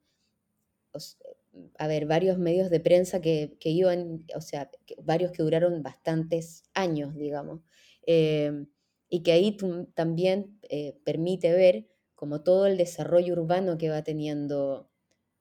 [1.77, 4.69] a ver, varios medios de prensa que, iban, o sea,
[5.03, 7.61] varios que duraron bastantes años, digamos,
[8.05, 9.57] y que ahí
[9.93, 10.59] también
[11.03, 14.89] permite ver como todo el desarrollo urbano que va teniendo,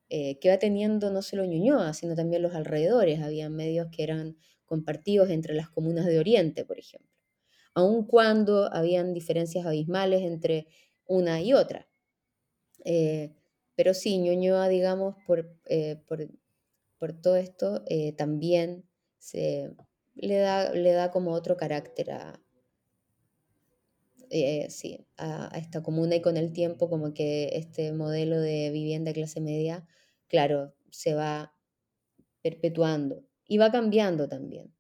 [0.09, 3.21] que va teniendo no solo Ñuñoa, sino también los alrededores.
[3.21, 7.11] Había medios que eran compartidos entre las comunas de Oriente, por ejemplo,
[7.75, 10.69] aun cuando habían diferencias abismales entre
[11.07, 11.89] una y otra.
[12.85, 13.35] Eh,
[13.77, 19.75] pero sí, Ñuñoa, digamos, por, eh, por, todo esto, eh, también se,
[20.15, 22.41] le, da, le da como otro carácter a,
[24.69, 29.41] sí, a, esta comuna y con el tiempo como que este modelo de vivienda clase
[29.41, 29.87] media,
[30.29, 31.55] claro, se va
[32.43, 34.75] perpetuando y va cambiando también.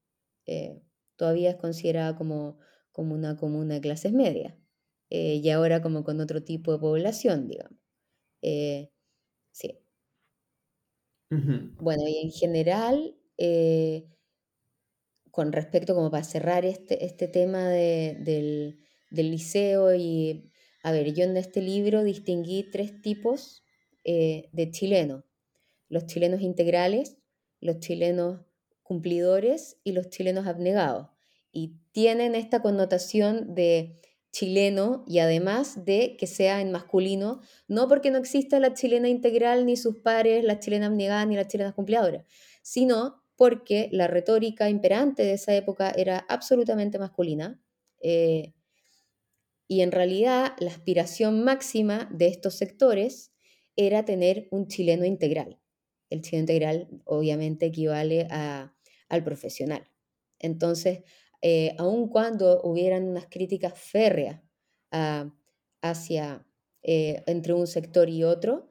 [0.46, 0.80] Eh,
[1.16, 2.58] todavía es considerada como,
[2.92, 4.54] como una comuna de clases medias
[5.10, 7.83] eh, y ahora como con otro tipo de población, digamos.
[8.46, 8.90] Eh,
[9.50, 9.80] sí.
[11.30, 13.16] Bueno, y en general,
[15.30, 18.78] con respecto, como para cerrar este, este tema del,
[19.10, 20.52] del, liceo y,
[20.84, 23.64] a ver, yo en este libro distinguí tres tipos
[24.04, 25.24] de chilenos.
[25.88, 27.16] Los chilenos integrales,
[27.60, 28.42] los chilenos
[28.84, 31.08] cumplidores y los chilenos abnegados.
[31.50, 34.00] Y tienen esta connotación de
[34.34, 39.64] chileno y además de que sea en masculino, no porque no exista la chilena integral
[39.64, 42.24] ni sus pares, la chilena abnegada ni la chilena cumplidora,
[42.60, 47.60] sino porque la retórica imperante de esa época era absolutamente masculina.
[48.02, 48.52] Eh,
[49.68, 53.32] y en realidad la aspiración máxima de estos sectores
[53.76, 55.60] era tener un chileno integral.
[56.10, 58.74] El chileno integral obviamente equivale a
[59.08, 59.88] al profesional.
[60.38, 61.02] Entonces,
[61.46, 64.40] eh, aun cuando hubieran unas críticas férreas
[64.90, 65.30] ah,
[65.82, 66.46] hacia
[66.82, 68.70] eh, entre un sector y otro,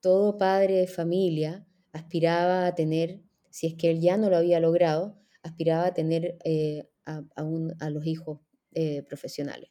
[0.00, 4.58] todo padre de familia aspiraba a tener, si es que él ya no lo había
[4.58, 8.40] logrado, aspiraba a tener eh, a, a, los hijos
[9.06, 9.68] profesionales.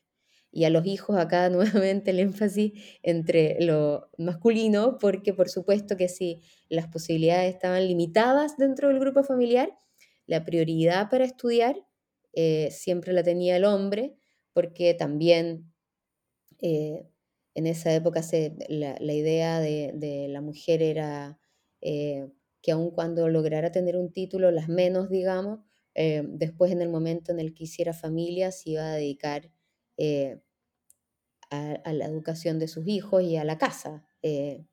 [0.52, 6.08] Y a los hijos acá nuevamente el énfasis entre lo masculino, porque por supuesto que
[6.08, 9.76] si las posibilidades estaban limitadas dentro del grupo familiar,
[10.28, 11.87] la prioridad para estudiar
[12.40, 14.16] eh, siempre la tenía el hombre,
[14.54, 15.74] porque también
[16.62, 17.10] eh,
[17.56, 21.40] en esa época se, la, idea de, la mujer era
[21.82, 22.30] eh,
[22.62, 25.62] que aun cuando lograra tener un título, las menos, digamos,
[25.96, 29.50] después en el momento en el que hiciera familia se iba a dedicar
[29.98, 30.40] eh,
[31.50, 34.68] a, la educación de sus hijos y a la casa, en,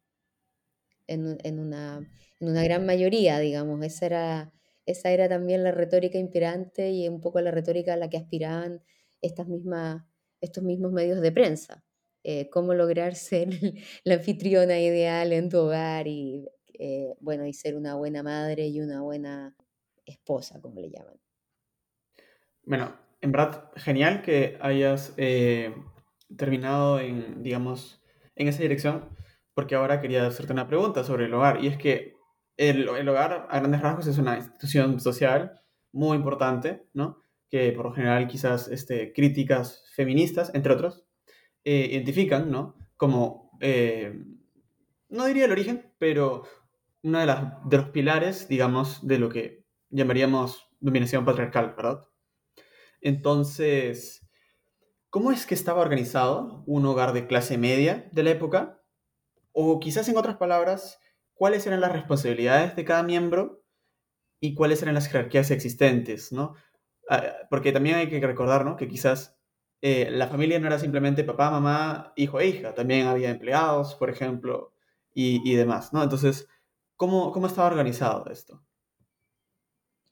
[1.07, 2.07] en, una,
[2.41, 3.83] en, una, gran mayoría, digamos.
[3.83, 4.53] Esa era,
[4.87, 8.83] esa era también la retórica inspirante y un poco la retórica a la que aspiraban
[9.23, 10.05] estas mismas,
[10.41, 11.85] estos mismos medios de prensa.
[12.23, 13.49] Eh, cómo lograr ser
[14.05, 18.81] la anfitriona ideal en tu hogar y, eh, bueno, y ser una buena madre y
[18.81, 19.55] una buena
[20.07, 21.19] esposa, como le llaman.
[22.65, 25.75] Bueno, en verdad, genial que hayas eh,
[26.37, 28.03] terminado en, digamos,
[28.37, 29.11] en esa dirección,
[29.55, 32.14] porque ahora quería hacerte una pregunta sobre el hogar, y es que
[32.57, 35.61] el, el hogar, a grandes rasgos, es una institución social
[35.93, 37.23] muy importante, ¿no?
[37.51, 41.05] Que por lo general quizás este, críticas feministas, entre otros,
[41.65, 42.77] eh, identifican, ¿no?
[42.97, 44.25] Como, eh,
[45.09, 46.45] no diría el origen, pero
[47.03, 47.27] uno de,
[47.67, 52.07] de los pilares, digamos, de lo que llamaríamos dominación patriarcal, ¿verdad?
[53.01, 54.27] Entonces,
[55.11, 58.83] ¿cómo es que estaba organizado un hogar de clase media de la época?
[59.53, 60.99] O quizás en otras palabras,
[61.35, 63.65] ¿cuáles eran las responsabilidades de cada miembro
[64.41, 66.55] y cuáles eran las jerarquías existentes, ¿no?
[67.09, 68.77] Ah, porque también hay que recordar, ¿no?
[68.77, 69.37] Que quizás
[69.83, 74.09] eh, la familia no era simplemente papá, mamá, hijo e hija, también había empleados, por
[74.11, 74.73] ejemplo,
[75.17, 76.03] y, demás, ¿no?
[76.03, 76.49] Entonces,
[76.97, 78.65] ¿cómo, cómo estaba organizado esto?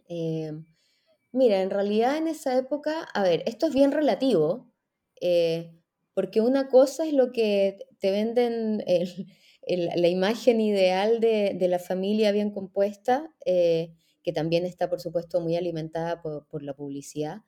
[0.08, 0.52] Eh,
[1.32, 4.72] mira, en realidad en esa época, a ver, esto es bien relativo,
[5.20, 5.74] eh,
[6.14, 8.84] porque una cosa es lo que te venden
[9.66, 16.20] la imagen ideal de, la familia bien compuesta, que también está, por supuesto, muy alimentada
[16.22, 17.42] por, la publicidad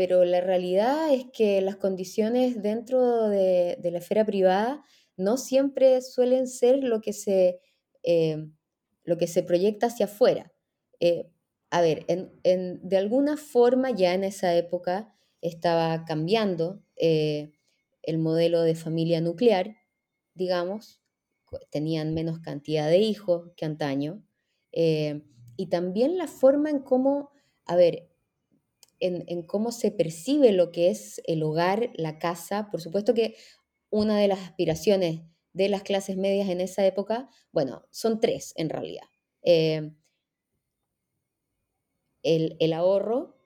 [0.00, 4.82] pero la realidad es que las condiciones dentro de, la esfera privada
[5.18, 7.60] no siempre suelen ser lo que se,
[8.02, 8.48] eh,
[9.04, 10.54] lo que se proyecta hacia afuera.
[11.00, 11.28] Eh,
[11.68, 17.52] a ver, de alguna forma ya en esa época estaba cambiando eh,
[18.02, 19.76] el modelo de familia nuclear,
[20.34, 21.00] digamos,
[21.70, 24.22] tenían menos cantidad de hijos que antaño,
[24.72, 27.32] y también la forma en cómo,
[27.66, 28.10] a ver,
[29.00, 32.70] en, cómo se percibe lo que es el hogar, la casa.
[32.70, 33.36] Por supuesto que
[33.90, 38.70] una de las aspiraciones de las clases medias en esa época, bueno, son tres en
[38.70, 39.04] realidad.
[39.42, 39.92] Eh,
[42.22, 43.36] el, ahorro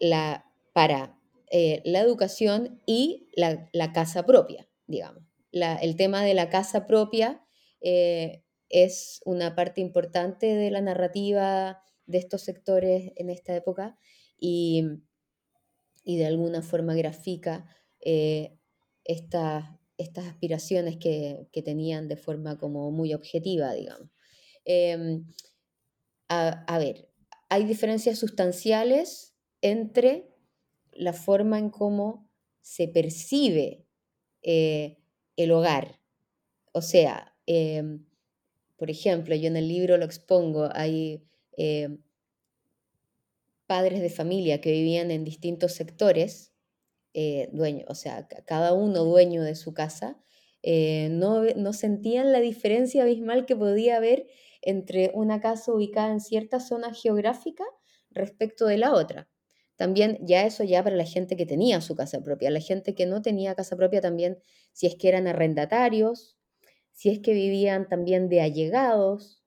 [0.00, 1.18] la, para
[1.50, 5.22] eh, la educación y la, casa propia, digamos.
[5.52, 7.44] El tema de la casa propia
[7.80, 13.98] eh, es una parte importante de la narrativa de estos sectores en esta época
[14.38, 14.84] y,
[16.04, 17.66] de alguna forma grafica
[18.00, 18.58] eh,
[19.04, 19.64] estas,
[20.16, 24.10] aspiraciones que, tenían de forma como muy objetiva, digamos.
[24.64, 25.26] Em,
[26.28, 27.08] a, ver,
[27.50, 30.34] hay diferencias sustanciales entre
[30.92, 32.28] la forma en cómo
[32.62, 33.86] se percibe
[34.42, 35.01] eh,
[35.36, 36.00] el hogar.
[36.72, 38.06] O sea, em,
[38.76, 41.22] por ejemplo, yo en el libro lo expongo, hay
[41.56, 42.02] em,
[43.66, 46.52] padres de familia que vivían en distintos sectores,
[47.14, 47.50] eh,
[47.88, 50.22] o sea, cada uno dueño de su casa,
[50.62, 54.26] eh, no, no, sentían la diferencia abismal que podía haber
[54.62, 57.64] entre una casa ubicada en cierta zona geográfica
[58.10, 59.28] respecto de la otra.
[59.76, 63.06] También ya eso ya para la gente que tenía su casa propia, la gente que
[63.06, 64.38] no tenía casa propia también,
[64.72, 66.36] si es que eran arrendatarios,
[66.92, 69.42] si es que vivían también de allegados,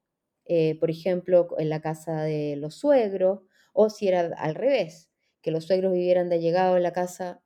[0.46, 3.42] eh, por ejemplo, en la casa de los suegros,
[3.74, 5.10] o si era al revés,
[5.42, 7.44] que los suegros vivieran de llegado en la casa,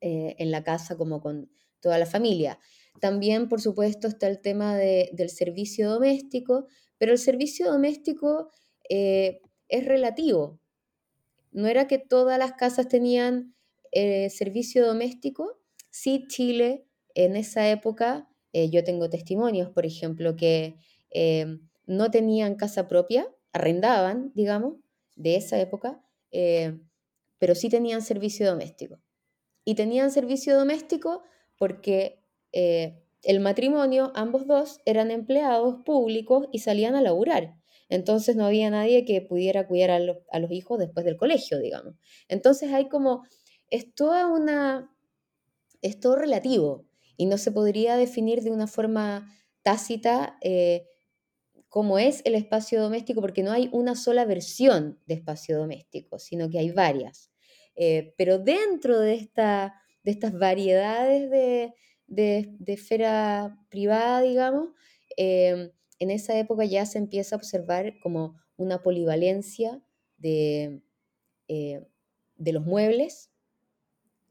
[0.00, 2.58] eh, en la casa como con toda la familia.
[3.00, 6.66] También, por supuesto, está el tema del servicio doméstico,
[6.98, 8.50] pero el servicio doméstico
[8.88, 10.60] eh, es relativo.
[11.56, 13.54] No era que todas las casas tenían
[13.90, 15.58] eh, servicio doméstico.
[15.90, 20.76] Sí, Chile en esa época, yo tengo testimonios, por ejemplo, que
[21.86, 24.74] no tenían casa propia, arrendaban, digamos,
[25.14, 26.78] de esa época, eh,
[27.38, 29.00] pero sí tenían servicio doméstico.
[29.64, 31.22] Y tenían servicio doméstico
[31.58, 37.55] porque eh, el matrimonio, ambos dos, eran empleados públicos y salían a laburar.
[37.88, 41.94] Entonces no había nadie que pudiera cuidar a, los hijos después del colegio, digamos.
[42.28, 43.24] Entonces hay como,
[43.70, 44.92] es toda una,
[45.82, 49.32] es todo relativo y no se podría definir de una forma
[49.62, 50.86] tácita eh,
[51.68, 56.48] cómo es el espacio doméstico, porque no hay una sola versión de espacio doméstico, sino
[56.48, 57.30] que hay varias.
[57.74, 64.70] Eh, pero dentro de esta, de estas variedades de, esfera privada, digamos,
[65.16, 69.82] em, en esa época ya se empieza a observar como una polivalencia
[70.18, 70.82] de,
[71.48, 71.86] eh,
[72.36, 73.30] de los muebles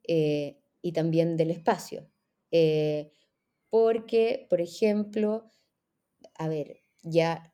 [0.07, 2.09] eh, y también del espacio.
[2.51, 3.11] Eh,
[3.69, 5.49] porque, por ejemplo,
[6.35, 7.53] a ver, ya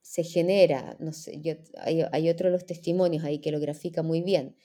[0.00, 1.40] se genera, no sé,
[1.78, 4.56] hay, hay, otro de los testimonios ahí que lo grafica muy bien,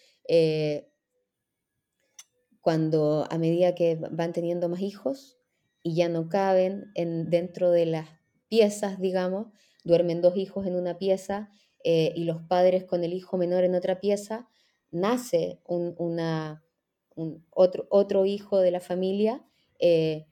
[2.62, 5.38] cuando a medida que van teniendo más hijos
[5.84, 8.08] y ya no caben en, dentro de las
[8.54, 9.48] piezas, digamos,
[9.84, 11.50] duermen dos hijos en una pieza
[11.84, 14.48] eh, y los padres con el hijo menor en otra pieza,
[14.92, 15.96] nace un,
[17.50, 19.44] otro, otro hijo de la familia
[19.80, 20.28] eh,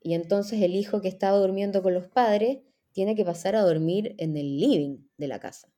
[0.00, 2.60] y entonces el hijo que estaba durmiendo con los padres
[2.92, 5.70] tiene que pasar a dormir en el living de la casa,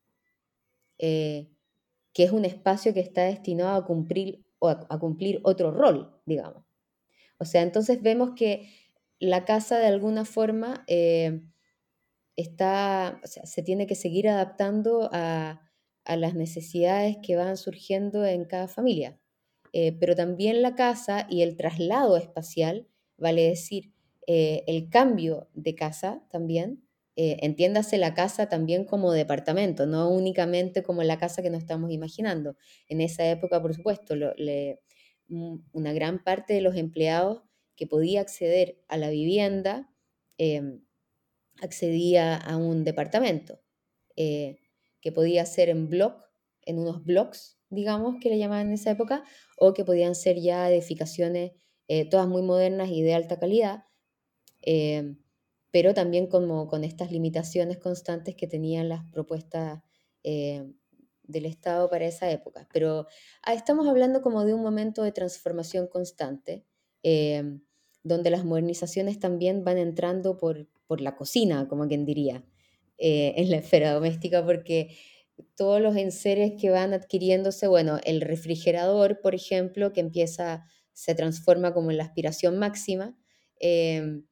[0.99, 1.49] eh,
[2.12, 6.62] que es un espacio que está destinado a cumplir o a, cumplir otro rol, digamos.
[7.38, 8.70] O sea, entonces vemos que
[9.18, 10.84] la casa de alguna forma
[12.39, 15.61] está, se tiene que seguir adaptando a,
[16.07, 19.20] las necesidades que van surgiendo en cada familia.
[19.74, 23.93] Eh, pero también la casa y el traslado espacial, vale decir,
[24.26, 26.84] eh, el cambio de casa también,
[27.20, 32.57] entiéndase la casa también como departamento, no únicamente como la casa que nos estamos imaginando.
[32.89, 34.14] En esa época, por supuesto,
[35.72, 37.43] una gran parte de los empleados
[37.74, 39.91] que podía acceder a la vivienda
[40.36, 40.80] em,
[41.61, 43.61] accedía a un departamento,
[44.16, 44.59] eh,
[45.00, 46.24] que podía ser en block,
[46.62, 49.24] en unos blocks, digamos, que le llamaban en esa época,
[49.59, 51.52] o que podían ser ya edificaciones
[51.88, 53.84] eh, todas muy modernas y de alta calidad,
[54.62, 55.22] em,
[55.70, 59.82] pero también como con estas limitaciones constantes que tenían las propuestas
[60.24, 62.68] del Estado para esa época.
[62.72, 63.06] Pero
[63.42, 66.66] ah, estamos hablando como de un momento de transformación constante,
[68.02, 72.45] donde las modernizaciones también van entrando por, por la cocina, como quien diría,
[72.99, 74.97] eh, en la esfera doméstica, porque
[75.57, 81.72] todos los enseres que van adquiriéndose, bueno, el refrigerador, por ejemplo, que empieza, se transforma
[81.72, 83.16] como en la aspiración máxima,
[83.61, 84.24] em,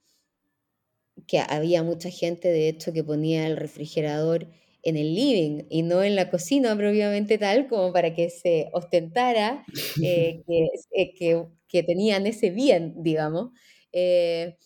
[1.27, 4.49] que había mucha gente, de hecho, que ponía el refrigerador
[4.83, 9.65] en el living y no en la cocina propiamente tal, como para que se ostentara
[10.03, 10.45] eh,
[10.93, 13.51] eh, que, que, tenían ese bien, digamos.
[13.93, 14.57] Eh,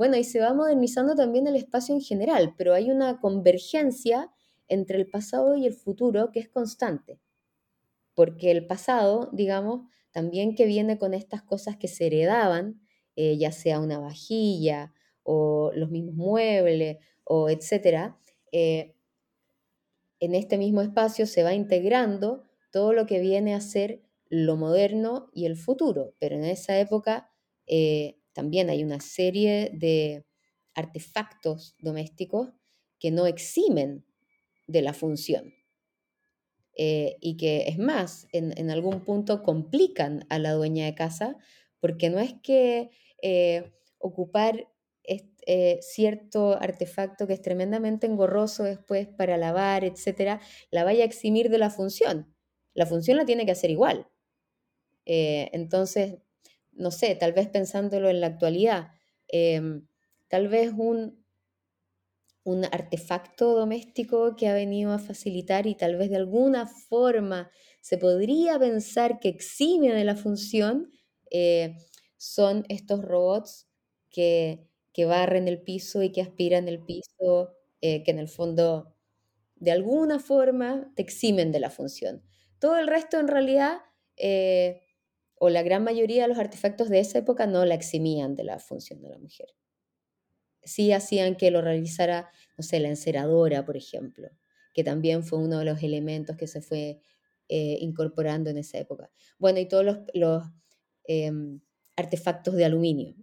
[0.00, 4.30] bueno, y se va modernizando también el espacio en general, pero hay una convergencia
[4.66, 7.20] entre el pasado y el futuro que es constante,
[8.14, 12.80] porque el pasado, digamos, también que viene con estas cosas que se heredaban,
[13.14, 18.16] ya sea una vajilla o los mismos muebles o etcétera,
[18.52, 18.94] en
[20.18, 25.44] este mismo espacio se va integrando todo lo que viene a ser lo moderno y
[25.44, 27.30] el futuro, pero en esa época
[27.66, 30.24] eh, también hay una serie de
[30.74, 32.50] artefactos domésticos
[32.98, 34.04] que no eximen
[34.66, 35.54] de la función
[36.76, 41.36] eh, y que es más, en, algún punto complican a la dueña de casa
[41.80, 42.90] porque no es que
[43.22, 44.68] eh, ocupar
[45.02, 51.50] eh, cierto artefacto que es tremendamente engorroso después para lavar, etcétera, la vaya a eximir
[51.50, 52.34] de la función.
[52.74, 54.06] La función la tiene que hacer igual.
[55.04, 56.18] Entonces,
[56.80, 58.88] no sé, tal vez pensándolo en la actualidad,
[59.28, 59.86] em,
[60.28, 61.24] tal vez un,
[62.44, 67.50] un artefacto doméstico que ha venido a facilitar y tal vez de alguna forma
[67.80, 70.90] se podría pensar que exime de la función,
[71.30, 71.76] eh,
[72.16, 73.68] son estos robots
[74.10, 78.96] que que barren el piso y que aspiran el piso, eh, que en el fondo
[79.56, 82.22] de alguna forma te eximen de la función.
[82.58, 83.78] Todo el resto en realidad,
[84.16, 84.82] eh,
[85.42, 88.58] o la gran mayoría de los artefactos de esa época no la eximían de la
[88.58, 89.48] función de la mujer.
[90.62, 94.28] Sí hacían que lo realizara, no sé, la enceradora, por ejemplo,
[94.74, 97.00] que también fue uno de los elementos que se fue
[97.48, 99.10] eh, incorporando en esa época.
[99.38, 100.44] Bueno, y todos los,
[101.04, 101.60] em,
[101.96, 103.16] artefactos de aluminio,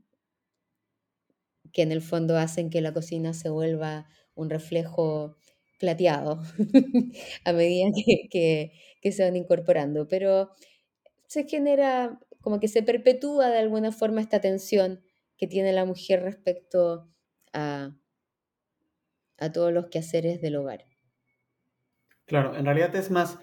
[1.71, 5.37] que en el fondo hacen que la cocina se vuelva un reflejo
[5.79, 6.41] plateado
[7.45, 7.89] a medida
[8.31, 8.71] que,
[9.11, 10.07] se van incorporando.
[10.07, 10.51] Pero
[11.27, 15.03] se genera, como que se perpetúa de alguna forma esta tensión
[15.37, 17.09] que tiene la mujer respecto
[17.53, 17.95] a,
[19.37, 20.85] a todos los quehaceres del hogar.
[22.25, 23.39] Claro, en realidad es más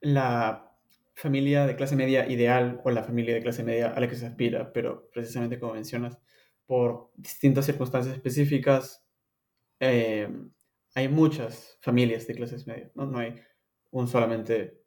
[0.00, 0.72] la
[1.14, 4.26] familia de clase media ideal o la familia de clase media a la que se
[4.26, 6.18] aspira, pero precisamente como mencionas,
[6.66, 9.04] por distintas circunstancias específicas,
[9.80, 10.28] eh,
[10.94, 13.18] hay muchas familias de clases medias, ¿no?
[13.18, 13.34] hay
[13.90, 14.82] un solamente,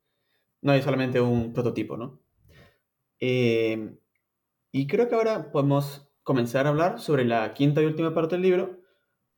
[0.62, 2.25] no hay solamente un prototipo, ¿no?
[3.20, 3.98] Eh,
[4.72, 8.42] Y creo que ahora podemos comenzar a hablar sobre la quinta y última parte del
[8.44, 8.82] libro,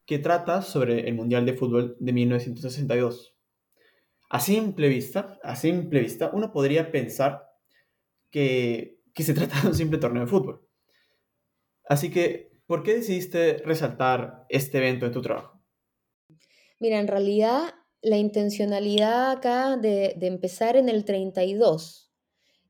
[0.06, 3.36] que trata sobre el Mundial de Fútbol de 1962.
[4.30, 7.46] A simple vista, a simple vista, uno podría pensar
[8.32, 10.68] que, que se trata de un simple torneo de fútbol.
[11.86, 15.62] Así que, ¿por qué decidiste resaltar este evento en tu trabajo?
[16.80, 22.07] Mira, en realidad la intencionalidad acá de, empezar en el 32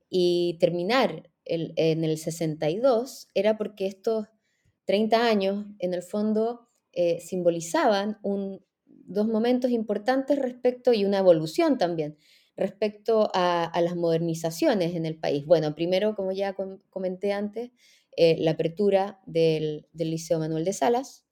[0.10, 4.28] y terminar en el 62 era porque estos
[4.86, 8.20] 30 años, en el fondo, eh, simbolizaban
[8.86, 12.18] dos momentos importantes respecto y una evolución también
[12.56, 15.46] respecto a, las modernizaciones en el país.
[15.46, 16.56] Bueno, primero, como ya
[16.90, 17.72] comenté antes,
[18.16, 21.24] eh, la apertura del, Liceo Manuel de Salas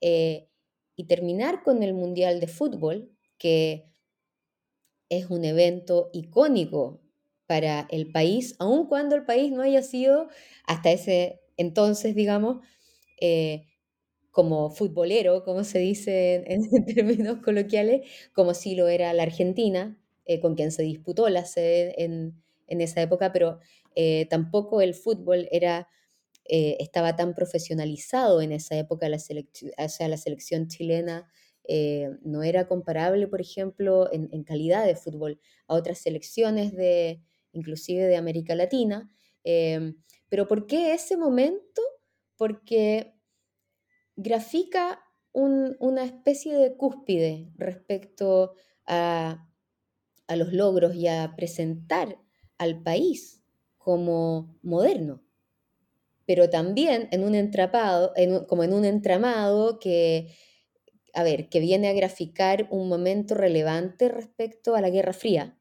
[0.00, 0.48] eh,
[0.96, 3.84] y terminar con el Mundial de Fútbol, que
[5.10, 7.02] es un evento icónico
[7.52, 10.28] para el país, aun cuando el país no haya sido
[10.66, 12.64] hasta ese entonces, digamos,
[13.20, 13.66] eh,
[14.30, 19.98] como futbolero, como se dice en, términos coloquiales, como si lo era la Argentina,
[20.40, 23.58] con quien se disputó la sede en, esa época, pero
[24.30, 25.88] tampoco el fútbol era
[26.44, 31.30] eh, estaba tan profesionalizado en esa época, la, o sea, la selección chilena
[31.64, 35.38] eh, no era comparable, por ejemplo, en, calidad de fútbol
[35.68, 37.22] a otras selecciones de,
[37.52, 39.10] inclusive de América Latina.
[39.44, 39.94] Eh,
[40.28, 41.82] pero ¿por qué ese momento?
[42.36, 43.14] Porque
[44.16, 48.54] grafica una especie de cúspide respecto
[48.86, 49.48] a,
[50.26, 52.18] a los logros y a presentar
[52.58, 53.42] al país
[53.78, 55.22] como moderno
[56.26, 58.12] pero también en un entrapado,
[58.48, 60.34] como en un entramado que,
[61.14, 65.58] a ver, que viene a graficar un momento relevante respecto a la Guerra Fría,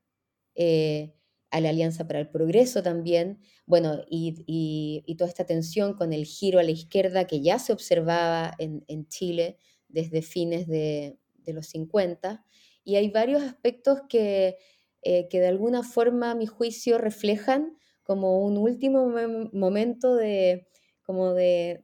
[0.55, 1.15] eh,
[1.51, 6.59] a la Alianza para el Progreso también, bueno, y, toda esta tensión con el giro
[6.59, 9.57] a la izquierda que ya se observaba en, Chile
[9.89, 12.45] desde fines de, los 50,
[12.83, 14.57] y hay varios aspectos que,
[15.03, 19.07] eh, que de alguna forma, a mi juicio, reflejan como un último
[19.51, 20.67] momento de,
[21.03, 21.83] como de,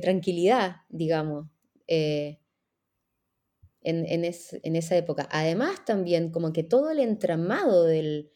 [0.00, 1.46] tranquilidad, digamos,
[1.86, 2.40] eh,
[3.82, 5.28] en, esa época.
[5.30, 8.30] Además, también como que todo el entramado del,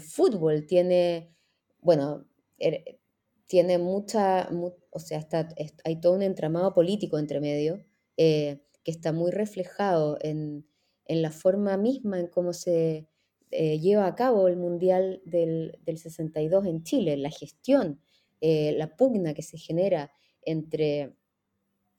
[0.00, 1.34] fútbol tiene,
[1.80, 2.26] bueno,
[2.58, 2.98] er,
[3.46, 4.48] tiene mucha,
[4.90, 5.48] o sea, está,
[5.84, 7.84] hay todo un entramado político entre medio
[8.16, 10.66] eh, que está muy reflejado en,
[11.06, 13.08] en la forma misma en cómo se
[13.52, 18.00] eh, lleva a cabo el Mundial del, 62 en Chile, la gestión,
[18.40, 20.10] eh, la pugna que se genera
[20.42, 21.16] entre,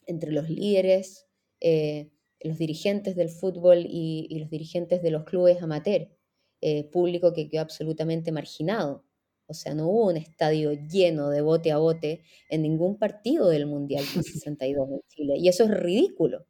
[0.06, 1.28] entre los líderes,
[2.42, 6.10] los dirigentes del fútbol y, los dirigentes de los clubes amateur,
[6.92, 9.06] público que quedó absolutamente marginado.
[9.48, 13.66] O sea, no hubo un estadio lleno de bote a bote en ningún partido del
[13.66, 15.34] Mundial del 62 en Chile.
[15.38, 16.46] Y eso es ridículo,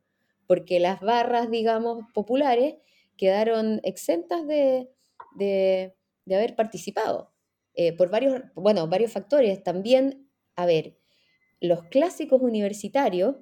[0.47, 2.76] porque las barras, digamos, populares
[3.16, 4.89] quedaron exentas de,
[6.26, 7.34] haber participado.
[7.76, 9.62] Eh, por varios, bueno, varios factores.
[9.62, 10.97] También, a ver,
[11.60, 13.36] los clásicos universitarios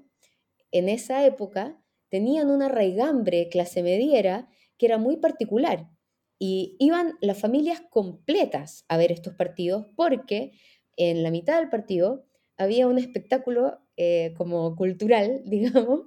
[0.72, 5.90] en esa época tenían una raigambre clase mediera que era muy particular.
[6.38, 10.52] Y iban las familias completas a ver estos partidos porque
[10.98, 12.26] en la mitad del partido
[12.58, 16.02] había un espectáculo eh, como cultural, digamos,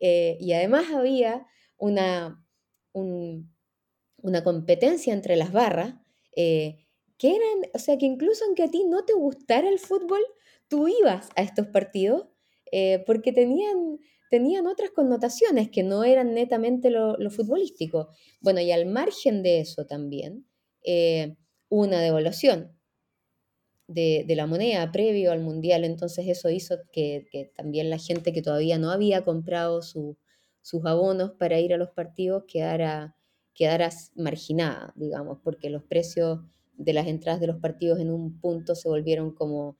[0.00, 2.44] eh, y además había una,
[2.92, 5.94] una competencia entre las barras,
[6.36, 6.86] eh,
[7.18, 10.20] que eran, o sea, que incluso aunque a ti no te gustara el fútbol,
[10.68, 12.26] tú ibas a estos partidos
[13.04, 13.98] porque tenían,
[14.30, 18.08] tenían otras connotaciones que no eran netamente lo, futbolístico.
[18.40, 20.46] Bueno, y al margen de eso también,
[20.82, 21.36] eh,
[21.68, 22.78] una devaluación
[23.88, 28.78] de, la moneda previo al Mundial, entonces eso hizo que, también la gente que todavía
[28.78, 30.16] no había comprado su,
[30.62, 33.16] sus abonos para ir a los partidos quedara,
[33.52, 36.38] quedara marginada, digamos, porque los precios
[36.74, 39.76] de las entradas de los partidos en un punto se volvieron como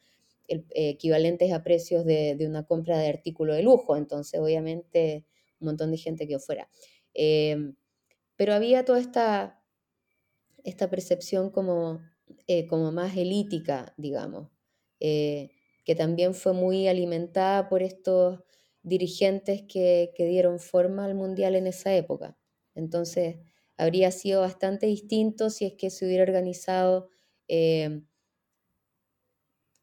[0.70, 5.26] equivalentes a precios de, una compra de artículo de lujo, entonces obviamente
[5.60, 6.68] un montón de gente quedó fuera.
[7.14, 7.74] Eh,
[8.36, 9.62] pero había toda esta,
[10.64, 12.00] esta percepción como,
[12.46, 14.48] eh, como más elítica, digamos,
[14.98, 15.50] eh,
[15.84, 18.40] que también fue muy alimentada por estos
[18.82, 22.38] dirigentes que, dieron forma al Mundial en esa época.
[22.74, 23.36] Entonces,
[23.76, 27.08] habría sido bastante distinto si es que se hubiera organizado
[27.48, 28.02] eh,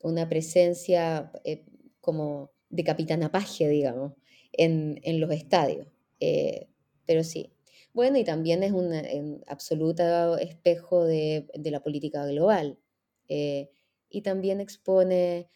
[0.01, 1.65] una presencia eh,
[2.01, 4.13] como de capitana paje, digamos,
[4.53, 5.87] en, los estadios.
[6.19, 6.67] Eh,
[7.05, 7.53] pero sí.
[7.93, 12.77] Bueno, y también es un absoluto espejo de, la política global.
[13.27, 15.49] y también expone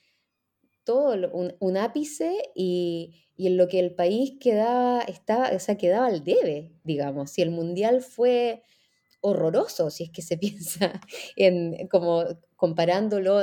[0.84, 6.24] todo un, ápice y, en lo que el país quedaba, estaba, o sea, quedaba al
[6.24, 7.32] debe, digamos.
[7.32, 8.64] Si el mundial fue
[9.22, 10.99] horroroso, si es que se piensa
[11.36, 13.38] en como comparándolo,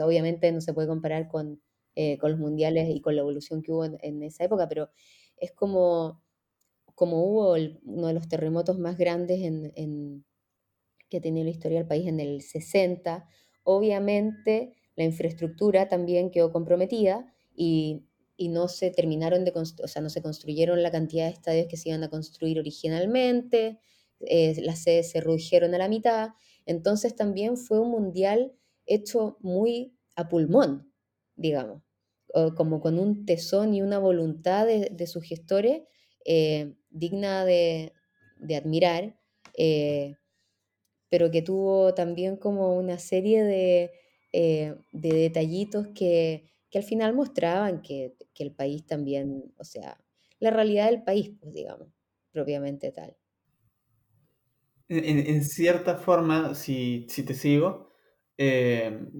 [0.00, 1.60] obviamente no se puede comparar con,
[1.94, 4.90] eh, con los mundiales y con la evolución que hubo en, esa época, pero
[5.36, 6.22] es como,
[6.94, 7.54] como hubo
[7.84, 10.24] uno de los terremotos más grandes en,
[11.10, 13.28] que ha tenido la historia del país en el 60,
[13.62, 18.06] obviamente la infraestructura también quedó comprometida y,
[18.38, 21.90] no se terminaron de o sea, no se construyeron la cantidad de estadios que se
[21.90, 23.78] iban a construir originalmente,
[24.26, 26.30] eh, las sedes se redujeron a la mitad,
[26.66, 28.52] entonces también fue un mundial
[28.86, 30.92] hecho muy a pulmón,
[31.36, 31.82] digamos,
[32.56, 35.82] como con un tesón y una voluntad de, sus gestores
[36.24, 37.92] eh, digna de,
[38.56, 39.16] admirar,
[39.56, 40.16] eh,
[41.08, 43.90] pero que tuvo también como una serie de,
[44.32, 50.02] eh, detallitos que, al final mostraban que, el país también, o sea,
[50.40, 51.88] la realidad del país, pues digamos,
[52.32, 53.16] propiamente tal.
[54.94, 57.90] En, cierta forma, si, si te sigo,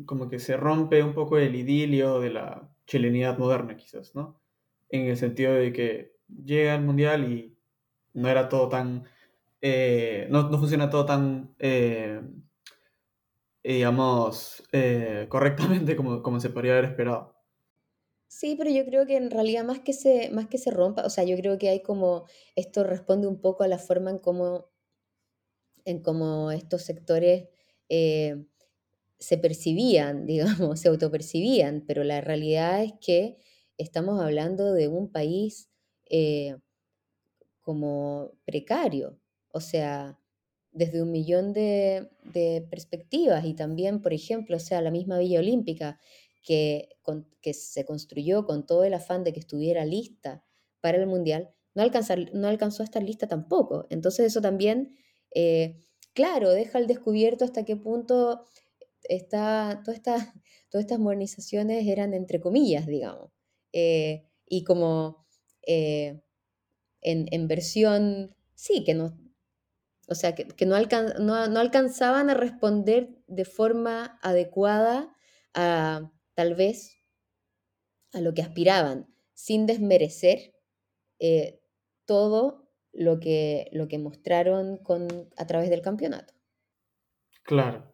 [0.06, 4.40] como que se rompe un poco el idilio de la chilenidad moderna, quizás, ¿no?
[4.88, 7.56] En el sentido de que llega el mundial y
[8.14, 9.04] no era todo tan.
[9.60, 11.54] Eh, no, funciona todo tan.
[11.58, 12.20] Eh,
[13.62, 14.62] digamos.
[14.72, 17.32] Eh, correctamente como, como se podría haber esperado.
[18.28, 21.10] Sí, pero yo creo que en realidad más que se, más que se rompa, o
[21.10, 22.24] sea, yo creo que hay como,
[22.56, 24.71] esto responde un poco a la forma en cómo,
[25.84, 27.48] en cómo estos sectores
[29.22, 33.36] se percibían, digamos, se autopercibían, pero la realidad es que
[33.78, 35.70] estamos hablando de un país
[36.10, 36.56] eh,
[37.62, 39.18] como precario,
[39.52, 40.18] o sea,
[40.72, 42.10] desde un millón de,
[42.70, 46.00] perspectivas y también, por ejemplo, o sea, la misma Villa Olímpica
[46.42, 46.88] que,
[47.40, 50.42] que se construyó con todo el afán de que estuviera lista
[50.80, 51.84] para el Mundial, no,
[52.32, 53.86] no alcanzó a estar lista tampoco.
[53.90, 54.96] Entonces eso también,
[55.34, 55.80] eh,
[56.14, 58.44] claro, deja al descubierto hasta qué punto
[59.30, 60.38] todas
[60.72, 63.30] estas modernizaciones eran entre comillas, digamos,
[63.72, 65.26] eh, y como
[65.66, 66.20] eh,
[67.00, 69.18] en, versión, sí, que no,
[70.08, 75.14] o sea, que, no, alcanzaban a responder de forma adecuada
[75.54, 76.96] a tal vez
[78.12, 80.54] a lo que aspiraban, sin desmerecer
[82.04, 82.61] todo
[82.92, 86.34] lo que, lo que mostraron con, a través del campeonato.
[87.42, 87.92] Claro.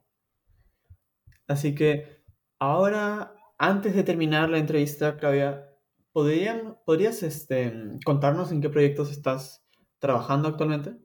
[1.46, 2.22] Así que
[2.58, 5.76] ahora, antes de terminar la entrevista, Claudia,
[6.12, 7.72] ¿podrías este,
[8.04, 9.64] contarnos en qué proyectos estás
[9.98, 10.96] trabajando actualmente?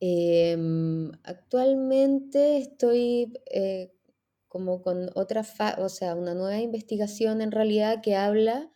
[0.00, 3.92] Em, actualmente estoy eh,
[4.46, 5.44] como con otra,
[5.78, 8.70] o sea, una nueva investigación en realidad que habla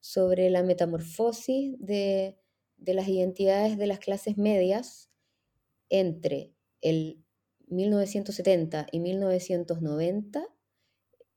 [0.00, 2.38] sobre la metamorfosis de,
[2.80, 5.10] de las identidades de las clases medias
[5.88, 7.24] entre el
[7.68, 10.46] 1970 y 1990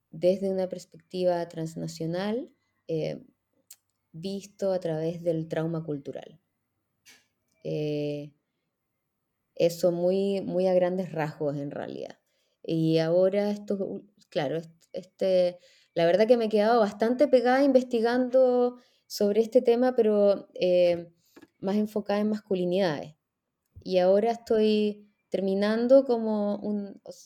[0.09, 2.49] desde una perspectiva transnacional
[2.87, 3.23] eh,
[4.11, 6.39] visto a través del trauma cultural.
[7.63, 8.31] Eh,
[9.55, 12.19] eso muy, muy a grandes rasgos en realidad.
[12.63, 14.61] Y ahora esto, claro,
[14.93, 15.59] este,
[15.93, 18.77] la verdad que me he quedado bastante pegada investigando
[19.07, 21.11] sobre este tema, pero eh,
[21.63, 23.15] más enfocada en masculinidades.
[23.83, 26.61] Y ahora estoy terminando como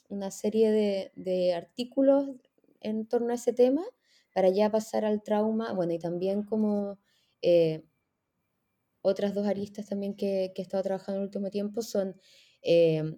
[0.09, 0.71] una serie
[1.15, 2.29] de, artículos
[2.79, 3.83] en torno a ese tema
[4.33, 6.99] para ya pasar al trauma, bueno, y también como
[7.41, 7.83] eh,
[9.01, 12.15] otras dos aristas también que, he estado trabajando en el último tiempo son
[12.61, 13.15] eh,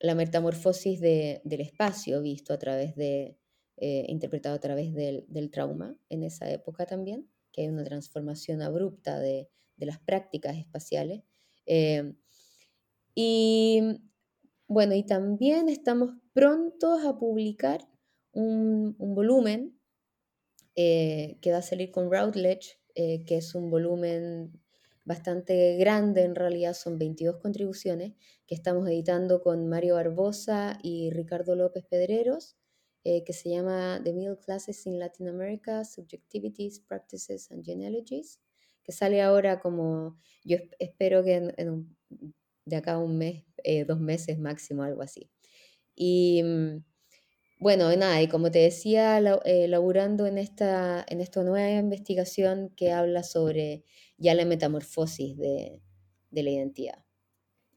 [0.00, 3.36] la metamorfosis del espacio visto a través de,
[3.76, 9.20] eh, interpretado a través del, trauma en esa época también, que hay una transformación abrupta
[9.20, 9.48] de,
[9.78, 11.22] las prácticas espaciales.
[13.14, 13.80] y
[14.68, 17.86] bueno, y también estamos prontos a publicar
[18.32, 19.78] un, volumen
[20.76, 24.62] eh, que va a salir con Routledge, eh, que es un volumen
[25.04, 28.14] bastante grande, en realidad son 22 contribuciones,
[28.46, 32.56] que estamos editando con Mario Barbosa y Ricardo López Pedreros,
[33.04, 38.40] eh, que se llama The Middle Classes in Latin America, Subjectivities, Practices and Genealogies,
[38.84, 41.96] que sale ahora como, yo espero que en, en un
[42.64, 45.30] de acá a un mes, eh, dos meses máximo, algo así.
[45.94, 46.84] Y mm,
[47.58, 52.92] bueno, nada, y como te decía, eh, laburando en esta, en esta nueva investigación que
[52.92, 53.84] habla sobre
[54.18, 55.82] ya la metamorfosis de,
[56.30, 57.04] la identidad,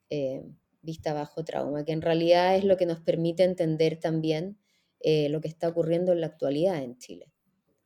[0.09, 0.43] eh,
[0.81, 4.57] vista bajo trauma, que en realidad es lo que nos permite entender también
[5.01, 7.31] eh, lo que está ocurriendo en la actualidad en Chile.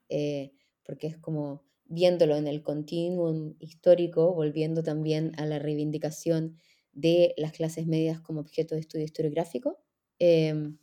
[0.10, 0.52] Eh,
[0.84, 6.56] porque es como viéndolo en el continuum histórico, volviendo también a la reivindicación
[6.94, 9.78] de las clases medias como objeto de estudio historiográfico,
[10.20, 10.78] em,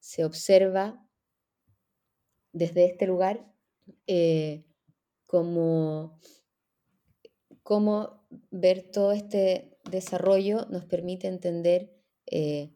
[0.00, 1.06] se observa
[2.52, 3.50] desde este lugar
[4.06, 4.64] eh,
[5.26, 6.18] como,
[7.62, 11.92] cómo ver todo este desarrollo nos permite entender
[12.26, 12.72] eh,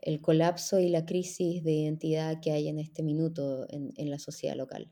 [0.00, 4.56] el colapso y la crisis de identidad que hay en este minuto en, la sociedad
[4.56, 4.90] local.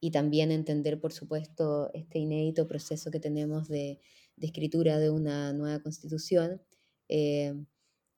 [0.00, 4.00] Y también entender, por supuesto, este inédito proceso que tenemos de,
[4.40, 6.62] escritura de una nueva constitución,
[7.08, 7.54] eh,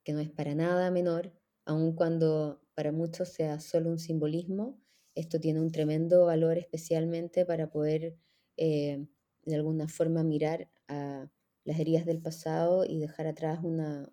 [0.04, 1.32] que no es para nada menor,
[1.64, 4.78] aun cuando para muchos sea solo un simbolismo,
[5.14, 8.16] esto tiene un tremendo valor especialmente para poder
[8.56, 9.06] eh,
[9.44, 11.30] de alguna forma mirar a
[11.64, 14.12] las heridas del pasado y dejar atrás una,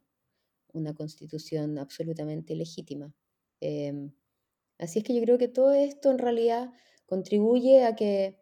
[0.74, 3.13] una constitución absolutamente legítima.
[3.59, 4.11] Em,
[4.78, 6.72] así es que yo creo que todo esto en realidad
[7.08, 8.38] contribuye a que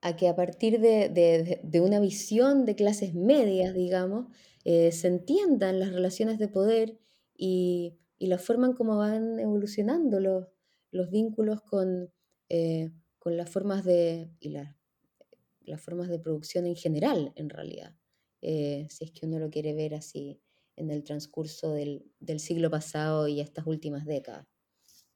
[0.00, 4.26] a, que a partir de, una visión de clases medias, digamos,
[4.64, 6.98] eh, se entiendan las relaciones de poder
[7.36, 10.46] y, y la forma en cómo van evolucionando los,
[10.90, 12.12] los vínculos con,
[12.48, 17.94] eh, con las formas de, y las formas de producción en general, en realidad,
[18.40, 20.40] eh, si es que uno lo quiere ver así
[20.76, 24.46] en el transcurso del, siglo pasado y estas últimas décadas.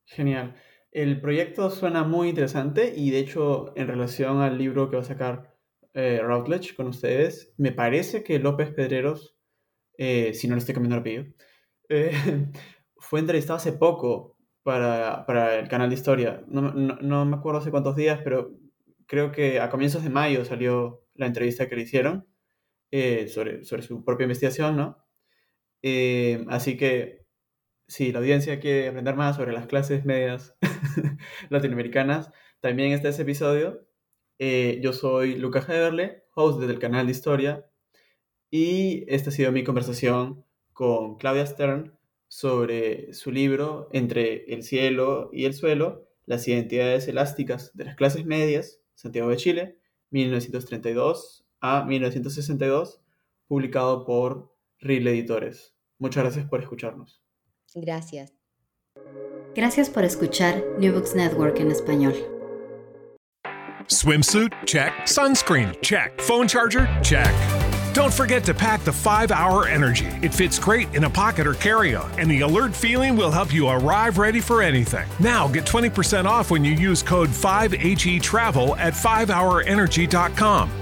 [0.07, 0.55] Genial.
[0.93, 5.07] El proyecto suena muy interesante y de hecho en relación al libro que va a
[5.07, 5.57] sacar
[5.95, 9.37] eh, Routledge con ustedes, me parece que López Pedreros,
[9.97, 11.25] si no le estoy cambiando el apellido,
[12.97, 14.33] fue entrevistado hace poco
[14.63, 16.45] para, para el canal de historia.
[16.47, 18.53] No, no, me acuerdo hace cuántos días, pero
[19.07, 22.27] creo que a comienzos de mayo salió la entrevista que le hicieron
[22.91, 25.05] eh, sobre, sobre su propia investigación, ¿no?
[25.83, 27.27] Eh, así que
[27.89, 30.57] si la audiencia quiere aprender más sobre las clases medias
[31.51, 32.31] latinoamericanas,
[32.61, 33.87] también está ese episodio.
[34.39, 37.67] Eh, yo soy Lucas Heberle, host del canal de historia,
[38.51, 41.97] y esta ha sido mi conversación con Claudia Stern
[42.29, 48.25] sobre su libro Entre el cielo y el suelo, las identidades elásticas de las clases
[48.25, 49.79] medias, Santiago de Chile,
[50.11, 53.01] 1932 a 1962,
[53.47, 55.75] publicado por RIL Editores.
[55.99, 57.23] Muchas gracias por escucharnos.
[57.75, 58.35] Gracias.
[59.55, 62.15] Gracias por escuchar New Books Network en español.
[63.89, 64.53] Swimsuit?
[64.65, 64.93] Check.
[65.05, 65.75] Sunscreen?
[65.83, 66.21] Check.
[66.21, 66.89] Phone charger?
[67.03, 67.35] Check.
[67.93, 70.07] Don't forget to pack the 5 Hour Energy.
[70.23, 73.53] It fits great in a pocket or carry on, and the alert feeling will help
[73.53, 75.07] you arrive ready for anything.
[75.21, 80.82] Now get 20% off when you use code 5HE Travel at 5hourenergy.com.